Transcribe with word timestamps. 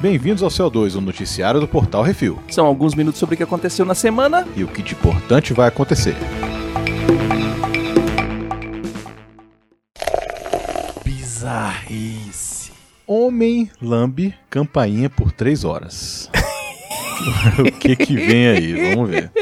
Bem-vindos 0.00 0.44
ao 0.44 0.48
CO2, 0.48 0.96
o 0.96 1.00
noticiário 1.00 1.60
do 1.60 1.66
Portal 1.66 2.02
Refil. 2.02 2.38
São 2.48 2.66
alguns 2.66 2.94
minutos 2.94 3.18
sobre 3.18 3.34
o 3.34 3.36
que 3.36 3.42
aconteceu 3.42 3.84
na 3.84 3.96
semana. 3.96 4.46
E 4.56 4.62
o 4.62 4.68
que 4.68 4.80
de 4.80 4.94
importante 4.94 5.52
vai 5.52 5.66
acontecer. 5.66 6.14
Bizarrice. 11.04 12.70
Homem 13.06 13.70
lambe 13.82 14.34
campainha 14.48 15.10
por 15.10 15.32
três 15.32 15.64
horas. 15.64 16.30
o 17.58 17.72
que 17.72 17.96
que 17.96 18.14
vem 18.14 18.48
aí? 18.48 18.94
Vamos 18.94 19.10
ver. 19.10 19.32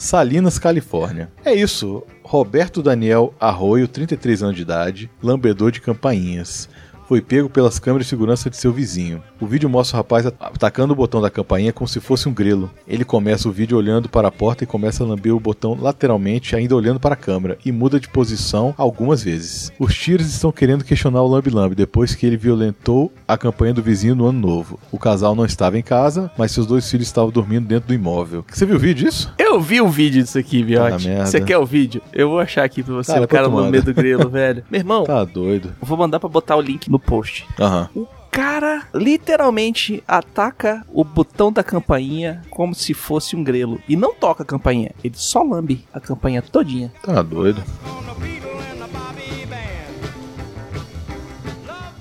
Salinas, 0.00 0.58
Califórnia. 0.58 1.30
É 1.44 1.52
isso. 1.52 2.02
Roberto 2.22 2.82
Daniel 2.82 3.34
Arroio, 3.38 3.86
33 3.86 4.42
anos 4.42 4.56
de 4.56 4.62
idade, 4.62 5.10
lambedor 5.22 5.70
de 5.70 5.78
campainhas 5.78 6.70
foi 7.10 7.20
pego 7.20 7.50
pelas 7.50 7.80
câmeras 7.80 8.06
de 8.06 8.10
segurança 8.10 8.48
de 8.48 8.56
seu 8.56 8.72
vizinho. 8.72 9.20
O 9.40 9.46
vídeo 9.46 9.68
mostra 9.68 9.96
o 9.96 9.98
rapaz 9.98 10.26
atacando 10.26 10.92
o 10.92 10.96
botão 10.96 11.20
da 11.20 11.28
campainha 11.28 11.72
como 11.72 11.88
se 11.88 11.98
fosse 11.98 12.28
um 12.28 12.32
grelo. 12.32 12.70
Ele 12.86 13.04
começa 13.04 13.48
o 13.48 13.50
vídeo 13.52 13.76
olhando 13.76 14.08
para 14.08 14.28
a 14.28 14.30
porta 14.30 14.62
e 14.62 14.66
começa 14.66 15.02
a 15.02 15.06
lamber 15.08 15.34
o 15.34 15.40
botão 15.40 15.76
lateralmente, 15.76 16.54
ainda 16.54 16.76
olhando 16.76 17.00
para 17.00 17.14
a 17.14 17.16
câmera, 17.16 17.58
e 17.64 17.72
muda 17.72 17.98
de 17.98 18.08
posição 18.08 18.72
algumas 18.78 19.24
vezes. 19.24 19.72
Os 19.76 19.92
tiros 19.92 20.28
estão 20.28 20.52
querendo 20.52 20.84
questionar 20.84 21.20
o 21.20 21.26
Lambi 21.26 21.50
Lambi 21.50 21.74
depois 21.74 22.14
que 22.14 22.24
ele 22.24 22.36
violentou 22.36 23.12
a 23.26 23.36
campanha 23.36 23.74
do 23.74 23.82
vizinho 23.82 24.14
no 24.14 24.26
ano 24.26 24.38
novo. 24.38 24.78
O 24.92 24.96
casal 24.98 25.34
não 25.34 25.44
estava 25.44 25.76
em 25.76 25.82
casa, 25.82 26.30
mas 26.38 26.52
seus 26.52 26.64
dois 26.64 26.88
filhos 26.88 27.08
estavam 27.08 27.32
dormindo 27.32 27.66
dentro 27.66 27.88
do 27.88 27.94
imóvel. 27.94 28.44
Você 28.48 28.64
viu 28.64 28.76
o 28.76 28.78
vídeo 28.78 29.06
disso? 29.06 29.34
Eu 29.36 29.60
vi 29.60 29.80
o 29.80 29.88
vídeo 29.88 30.22
disso 30.22 30.38
aqui, 30.38 30.62
Biote. 30.62 31.08
Tá 31.08 31.26
Você 31.26 31.40
quer 31.40 31.58
o 31.58 31.66
vídeo? 31.66 32.00
Eu 32.12 32.28
vou 32.28 32.38
achar 32.38 32.62
aqui 32.62 32.84
pra 32.84 32.94
você, 32.94 33.14
Cara, 33.14 33.24
o 33.24 33.28
cara 33.28 33.48
no 33.48 33.68
meio 33.68 33.82
do 33.82 33.92
grelo, 33.92 34.30
velho. 34.30 34.62
Meu 34.70 34.78
irmão, 34.78 35.02
Tá 35.02 35.24
doido. 35.24 35.74
eu 35.82 35.88
vou 35.88 35.98
mandar 35.98 36.20
pra 36.20 36.28
botar 36.28 36.54
o 36.54 36.60
link 36.60 36.88
no 36.88 36.99
post. 37.00 37.46
Aham. 37.58 37.88
O 37.94 38.06
cara 38.30 38.86
literalmente 38.94 40.02
ataca 40.06 40.84
o 40.92 41.02
botão 41.02 41.52
da 41.52 41.64
campainha 41.64 42.42
como 42.48 42.74
se 42.74 42.94
fosse 42.94 43.34
um 43.34 43.42
grelo. 43.42 43.80
E 43.88 43.96
não 43.96 44.14
toca 44.14 44.42
a 44.42 44.46
campainha, 44.46 44.92
ele 45.02 45.16
só 45.16 45.42
lambe 45.42 45.84
a 45.92 45.98
campainha 45.98 46.42
todinha. 46.42 46.92
Tá 47.02 47.22
doido. 47.22 47.62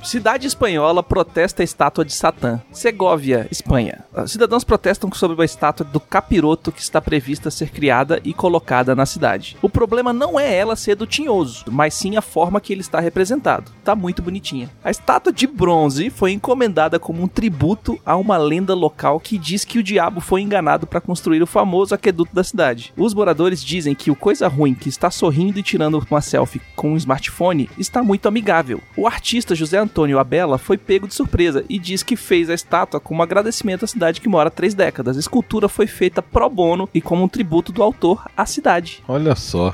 Cidade 0.09 0.47
espanhola 0.47 1.03
protesta 1.03 1.61
a 1.61 1.63
estátua 1.63 2.03
de 2.03 2.13
Satã. 2.13 2.59
Segóvia, 2.71 3.47
Espanha. 3.51 4.05
Os 4.11 4.31
cidadãos 4.31 4.63
protestam 4.63 5.11
sobre 5.13 5.39
a 5.39 5.45
estátua 5.45 5.85
do 5.85 5.99
capiroto 5.99 6.71
que 6.71 6.81
está 6.81 6.99
prevista 6.99 7.51
ser 7.51 7.69
criada 7.69 8.19
e 8.23 8.33
colocada 8.33 8.95
na 8.95 9.05
cidade. 9.05 9.55
O 9.61 9.69
problema 9.69 10.11
não 10.11 10.39
é 10.39 10.51
ela 10.51 10.75
ser 10.75 10.95
do 10.95 11.05
tinhoso, 11.05 11.65
mas 11.69 11.93
sim 11.93 12.17
a 12.17 12.23
forma 12.23 12.59
que 12.59 12.73
ele 12.73 12.81
está 12.81 12.99
representado. 12.99 13.71
Tá 13.83 13.95
muito 13.95 14.23
bonitinha. 14.23 14.71
A 14.83 14.89
estátua 14.89 15.31
de 15.31 15.45
bronze 15.45 16.09
foi 16.09 16.31
encomendada 16.31 16.97
como 16.97 17.21
um 17.21 17.27
tributo 17.27 17.99
a 18.03 18.15
uma 18.15 18.35
lenda 18.35 18.73
local 18.73 19.19
que 19.19 19.37
diz 19.37 19.63
que 19.63 19.77
o 19.77 19.83
diabo 19.83 20.19
foi 20.21 20.41
enganado 20.41 20.87
para 20.87 20.99
construir 20.99 21.43
o 21.43 21.47
famoso 21.47 21.93
aqueduto 21.93 22.33
da 22.33 22.43
cidade. 22.43 22.91
Os 22.97 23.13
moradores 23.13 23.63
dizem 23.63 23.93
que 23.93 24.09
o 24.09 24.15
coisa 24.15 24.47
ruim 24.47 24.73
que 24.73 24.89
está 24.89 25.11
sorrindo 25.11 25.59
e 25.59 25.63
tirando 25.63 26.03
uma 26.09 26.19
selfie 26.19 26.63
com 26.75 26.93
um 26.93 26.97
smartphone 26.97 27.69
está 27.77 28.01
muito 28.01 28.27
amigável. 28.27 28.81
O 28.97 29.05
artista 29.05 29.53
José 29.53 29.77
Antônio 29.77 29.98
Abela 30.19 30.57
foi 30.57 30.77
pego 30.77 31.07
de 31.07 31.13
surpresa 31.15 31.63
e 31.67 31.77
diz 31.79 32.03
que 32.03 32.15
fez 32.15 32.49
a 32.49 32.53
estátua 32.53 32.99
como 32.99 33.21
agradecimento 33.23 33.83
à 33.83 33.87
cidade 33.87 34.21
que 34.21 34.29
mora 34.29 34.47
há 34.47 34.51
três 34.51 34.73
décadas. 34.73 35.17
A 35.17 35.19
escultura 35.19 35.67
foi 35.67 35.87
feita 35.87 36.21
pro 36.21 36.49
bono 36.49 36.87
e 36.93 37.01
como 37.01 37.23
um 37.23 37.27
tributo 37.27 37.71
do 37.71 37.83
autor 37.83 38.25
à 38.37 38.45
cidade. 38.45 39.03
Olha 39.07 39.35
só. 39.35 39.73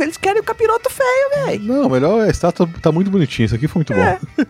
Eles 0.00 0.16
querem 0.16 0.40
o 0.40 0.44
capiroto 0.44 0.88
feio, 0.88 1.44
velho. 1.46 1.62
Não, 1.64 1.88
melhor 1.90 2.22
a 2.22 2.30
estátua 2.30 2.66
tá 2.80 2.90
muito 2.90 3.10
bonitinha. 3.10 3.44
Isso 3.44 3.54
aqui 3.54 3.68
foi 3.68 3.80
muito 3.80 3.92
É. 3.92 4.18
bom. 4.18 4.44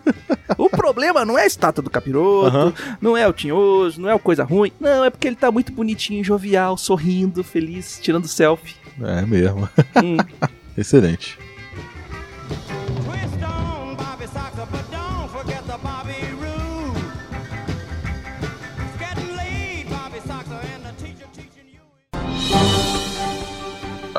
O 0.57 0.69
problema 0.69 1.25
não 1.25 1.37
é 1.37 1.43
a 1.43 1.47
estátua 1.47 1.81
do 1.83 1.89
capiroto, 1.89 2.47
Aham. 2.55 2.73
não 3.01 3.17
é 3.17 3.27
o 3.27 3.33
tinhoso, 3.33 3.99
não 3.99 4.09
é 4.09 4.13
o 4.15 4.19
coisa 4.19 4.43
ruim. 4.43 4.71
Não, 4.79 5.03
é 5.03 5.09
porque 5.09 5.27
ele 5.27 5.35
tá 5.35 5.49
muito 5.51 5.71
bonitinho, 5.71 6.23
jovial, 6.23 6.77
sorrindo, 6.77 7.43
feliz, 7.43 7.99
tirando 8.01 8.27
selfie. 8.27 8.75
É 9.01 9.21
mesmo. 9.25 9.67
Hum. 10.03 10.17
Excelente. 10.77 11.37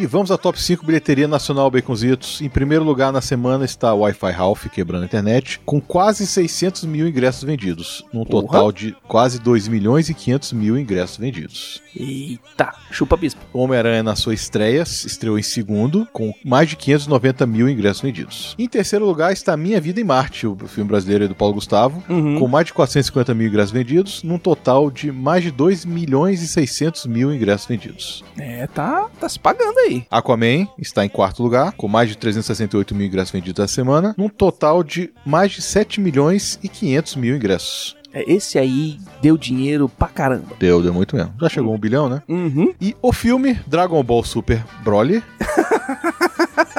E 0.00 0.06
vamos 0.06 0.30
à 0.30 0.38
top 0.38 0.58
5 0.58 0.86
bilheteria 0.86 1.28
nacional 1.28 1.70
Baconzitos. 1.70 2.40
Em 2.40 2.48
primeiro 2.48 2.82
lugar 2.82 3.12
na 3.12 3.20
semana 3.20 3.66
está 3.66 3.92
o 3.92 3.98
Wi-Fi 3.98 4.30
Ralph 4.32 4.64
quebrando 4.68 5.02
a 5.02 5.04
internet, 5.04 5.60
com 5.66 5.78
quase 5.78 6.26
600 6.26 6.84
mil 6.84 7.06
ingressos 7.06 7.44
vendidos, 7.44 8.02
num 8.10 8.24
total 8.24 8.72
de 8.72 8.96
quase 9.06 9.38
2 9.38 9.68
milhões 9.68 10.08
e 10.08 10.14
500 10.14 10.54
mil 10.54 10.78
ingressos 10.78 11.18
vendidos. 11.18 11.82
Eita, 11.94 12.72
chupa 12.90 13.14
bispo. 13.14 13.42
Homem-Aranha 13.52 14.02
na 14.02 14.16
sua 14.16 14.32
estreia 14.32 14.82
estreou 14.84 15.38
em 15.38 15.42
segundo, 15.42 16.08
com 16.14 16.32
mais 16.42 16.70
de 16.70 16.76
590 16.76 17.46
mil 17.46 17.68
ingressos 17.68 18.00
vendidos. 18.00 18.54
Em 18.58 18.66
terceiro 18.66 19.04
lugar 19.04 19.34
está 19.34 19.54
Minha 19.54 19.82
Vida 19.82 20.00
em 20.00 20.04
Marte, 20.04 20.46
o 20.46 20.56
filme 20.66 20.88
brasileiro 20.88 21.28
do 21.28 21.34
Paulo 21.34 21.52
Gustavo, 21.54 22.02
Uhum. 22.08 22.38
com 22.38 22.48
mais 22.48 22.64
de 22.64 22.72
450 22.72 23.34
mil 23.34 23.48
ingressos 23.48 23.72
vendidos, 23.72 24.22
num 24.22 24.38
total 24.38 24.90
de 24.90 25.12
mais 25.12 25.42
de 25.42 25.50
2 25.50 25.84
milhões 25.84 26.40
e 26.42 26.48
600 26.48 27.04
mil 27.04 27.34
ingressos 27.34 27.66
vendidos. 27.66 28.24
É, 28.38 28.66
tá, 28.68 29.06
tá 29.20 29.28
se 29.28 29.38
pagando 29.38 29.76
aí. 29.80 29.89
Aquaman 30.10 30.66
está 30.78 31.04
em 31.04 31.08
quarto 31.08 31.42
lugar, 31.42 31.72
com 31.72 31.88
mais 31.88 32.08
de 32.08 32.16
368 32.16 32.94
mil 32.94 33.06
ingressos 33.06 33.32
vendidos 33.32 33.62
essa 33.62 33.74
semana, 33.74 34.14
num 34.16 34.28
total 34.28 34.82
de 34.82 35.10
mais 35.24 35.52
de 35.52 35.62
7 35.62 36.00
milhões 36.00 36.58
e 36.62 36.68
500 36.68 37.16
mil 37.16 37.36
ingressos. 37.36 37.96
É, 38.12 38.24
Esse 38.30 38.58
aí 38.58 38.98
deu 39.22 39.36
dinheiro 39.38 39.88
pra 39.88 40.08
caramba. 40.08 40.56
Deu, 40.58 40.82
deu 40.82 40.92
muito 40.92 41.14
mesmo. 41.14 41.32
Já 41.40 41.48
chegou 41.48 41.72
a 41.72 41.76
um 41.76 41.78
bilhão, 41.78 42.08
né? 42.08 42.22
Uhum. 42.28 42.74
E 42.80 42.96
o 43.00 43.12
filme 43.12 43.54
Dragon 43.66 44.02
Ball 44.02 44.24
Super 44.24 44.64
Broly, 44.82 45.22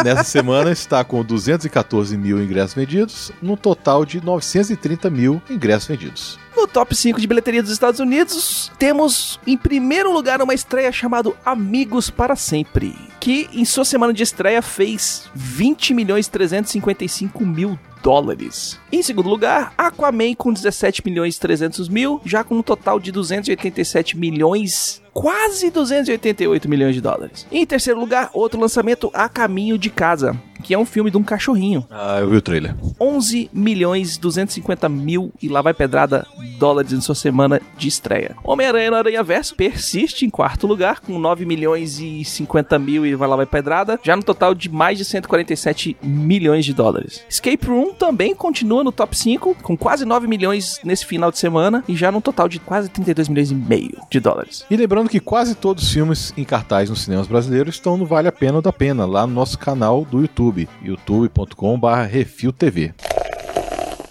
nessa 0.03 0.23
semana 0.23 0.71
está 0.71 1.03
com 1.03 1.23
214 1.23 2.17
mil 2.17 2.41
ingressos 2.41 2.73
vendidos, 2.73 3.31
num 3.41 3.55
total 3.55 4.05
de 4.05 4.23
930 4.23 5.09
mil 5.09 5.41
ingressos 5.49 5.87
vendidos. 5.87 6.39
No 6.55 6.67
top 6.67 6.95
5 6.95 7.19
de 7.19 7.27
bilheteria 7.27 7.63
dos 7.63 7.71
Estados 7.71 7.99
Unidos, 7.99 8.71
temos 8.77 9.39
em 9.47 9.57
primeiro 9.57 10.11
lugar 10.11 10.41
uma 10.41 10.53
estreia 10.53 10.91
chamada 10.91 11.31
Amigos 11.45 12.09
para 12.09 12.35
Sempre, 12.35 12.95
que 13.19 13.49
em 13.53 13.65
sua 13.65 13.85
semana 13.85 14.13
de 14.13 14.21
estreia 14.21 14.61
fez 14.61 15.29
20 15.33 15.93
milhões 15.93 16.27
355 16.27 17.45
mil 17.45 17.79
dólares. 18.01 18.79
Em 18.91 19.01
segundo 19.01 19.29
lugar, 19.29 19.73
Aquaman 19.77 20.33
com 20.35 20.51
17 20.51 21.03
milhões 21.05 21.37
300 21.37 21.87
mil, 21.87 22.21
já 22.25 22.43
com 22.43 22.57
um 22.57 22.63
total 22.63 22.99
de 22.99 23.11
287 23.11 24.17
milhões, 24.17 25.00
quase 25.13 25.69
288 25.69 26.69
milhões 26.69 26.95
de 26.95 27.01
dólares. 27.01 27.45
Em 27.51 27.65
terceiro 27.65 27.99
lugar, 27.99 28.29
outro 28.33 28.59
lançamento 28.59 29.09
A 29.13 29.27
Caminho 29.27 29.77
de 29.77 29.89
Casa, 29.89 30.35
que 30.61 30.73
é 30.73 30.77
um 30.77 30.85
filme 30.85 31.11
de 31.11 31.17
um 31.17 31.23
cachorrinho. 31.23 31.85
Ah, 31.89 32.19
eu 32.19 32.29
vi 32.29 32.37
o 32.37 32.41
trailer. 32.41 32.75
11 32.99 33.49
milhões 33.53 34.17
250 34.17 34.87
mil 34.89 35.33
e 35.41 35.47
lá 35.47 35.61
vai 35.61 35.73
pedrada 35.73 36.25
dólares 36.57 36.93
em 36.93 37.01
sua 37.01 37.15
semana 37.15 37.61
de 37.77 37.87
estreia. 37.87 38.35
Homem-Aranha 38.43 38.91
no 38.91 38.97
Aranha 38.97 39.23
Verso 39.23 39.55
persiste 39.55 40.25
em 40.25 40.29
quarto 40.29 40.67
lugar 40.67 40.99
com 40.99 41.17
9 41.17 41.45
milhões 41.45 41.99
e 41.99 42.23
50 42.23 42.77
mil 42.79 43.05
e 43.05 43.15
vai 43.15 43.27
lá 43.27 43.35
vai 43.35 43.45
pedrada, 43.45 43.99
já 44.03 44.15
no 44.15 44.23
total 44.23 44.53
de 44.53 44.69
mais 44.69 44.97
de 44.97 45.05
147 45.05 45.97
milhões 46.01 46.65
de 46.65 46.73
dólares. 46.73 47.23
Escape 47.29 47.67
Room 47.67 47.93
também 47.93 48.35
continua 48.35 48.83
no 48.83 48.91
top 48.91 49.17
5 49.17 49.55
com 49.61 49.77
quase 49.77 50.05
9 50.05 50.27
milhões 50.27 50.79
nesse 50.83 51.05
final 51.05 51.31
de 51.31 51.39
semana 51.39 51.83
e 51.87 51.95
já 51.95 52.11
no 52.11 52.21
total 52.21 52.47
de 52.47 52.59
quase 52.59 52.89
32 52.89 53.27
milhões 53.27 53.51
e 53.51 53.55
meio 53.55 53.97
de 54.09 54.19
dólares. 54.19 54.65
E 54.69 54.75
lembrando 54.75 55.09
que 55.09 55.19
quase 55.19 55.55
todos 55.55 55.83
os 55.83 55.91
filmes 55.91 56.33
em 56.37 56.43
cartaz 56.43 56.89
nos 56.89 57.01
cinemas 57.01 57.27
brasileiros 57.27 57.75
estão 57.75 57.97
no 57.97 58.05
Vale 58.05 58.27
a 58.27 58.31
Pena 58.31 58.57
ou 58.57 58.61
da 58.61 58.73
Pena, 58.73 59.05
lá 59.05 59.25
no 59.25 59.33
nosso 59.33 59.57
canal 59.57 60.05
do 60.05 60.21
YouTube, 60.21 60.50
youtube.com.br 60.81 61.87
refiltv. 62.09 62.93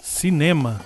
Cinema. 0.01 0.79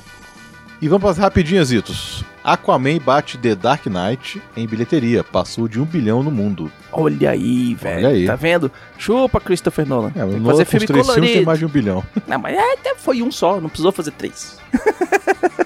E 0.82 0.88
vamos 0.88 1.02
para 1.02 1.12
as 1.12 1.18
rapidinhas, 1.18 1.72
Itos. 1.72 2.24
Aquaman 2.44 3.00
bate 3.00 3.38
The 3.40 3.56
Dark 3.56 3.88
Knight 3.88 4.40
em 4.56 4.68
bilheteria, 4.68 5.24
passou 5.24 5.68
de 5.68 5.80
um 5.82 5.86
bilhão 5.86 6.22
no 6.22 6.30
mundo. 6.30 6.72
Olha 6.92 7.32
aí, 7.32 7.74
velho. 7.74 8.08
aí. 8.08 8.26
Tá 8.28 8.36
vendo? 8.36 8.72
Chupa 9.00 9.40
Christopher 9.42 9.88
Nolan. 9.88 10.12
É, 10.16 10.24
Tem 10.26 10.40
que 10.40 10.46
fazer 10.46 10.66
filme 10.66 10.86
filmes 10.86 11.08
tem 11.08 11.16
colorido. 11.16 11.46
mais 11.46 11.60
de 11.60 11.66
um 11.66 11.70
bilhão. 11.70 12.04
Não, 12.28 12.38
mas 12.38 12.56
é, 12.56 12.74
até 12.74 12.94
foi 12.96 13.24
um 13.24 13.32
só, 13.32 13.60
não 13.60 13.68
precisou 13.70 13.92
fazer 13.92 14.12
três. 14.12 14.60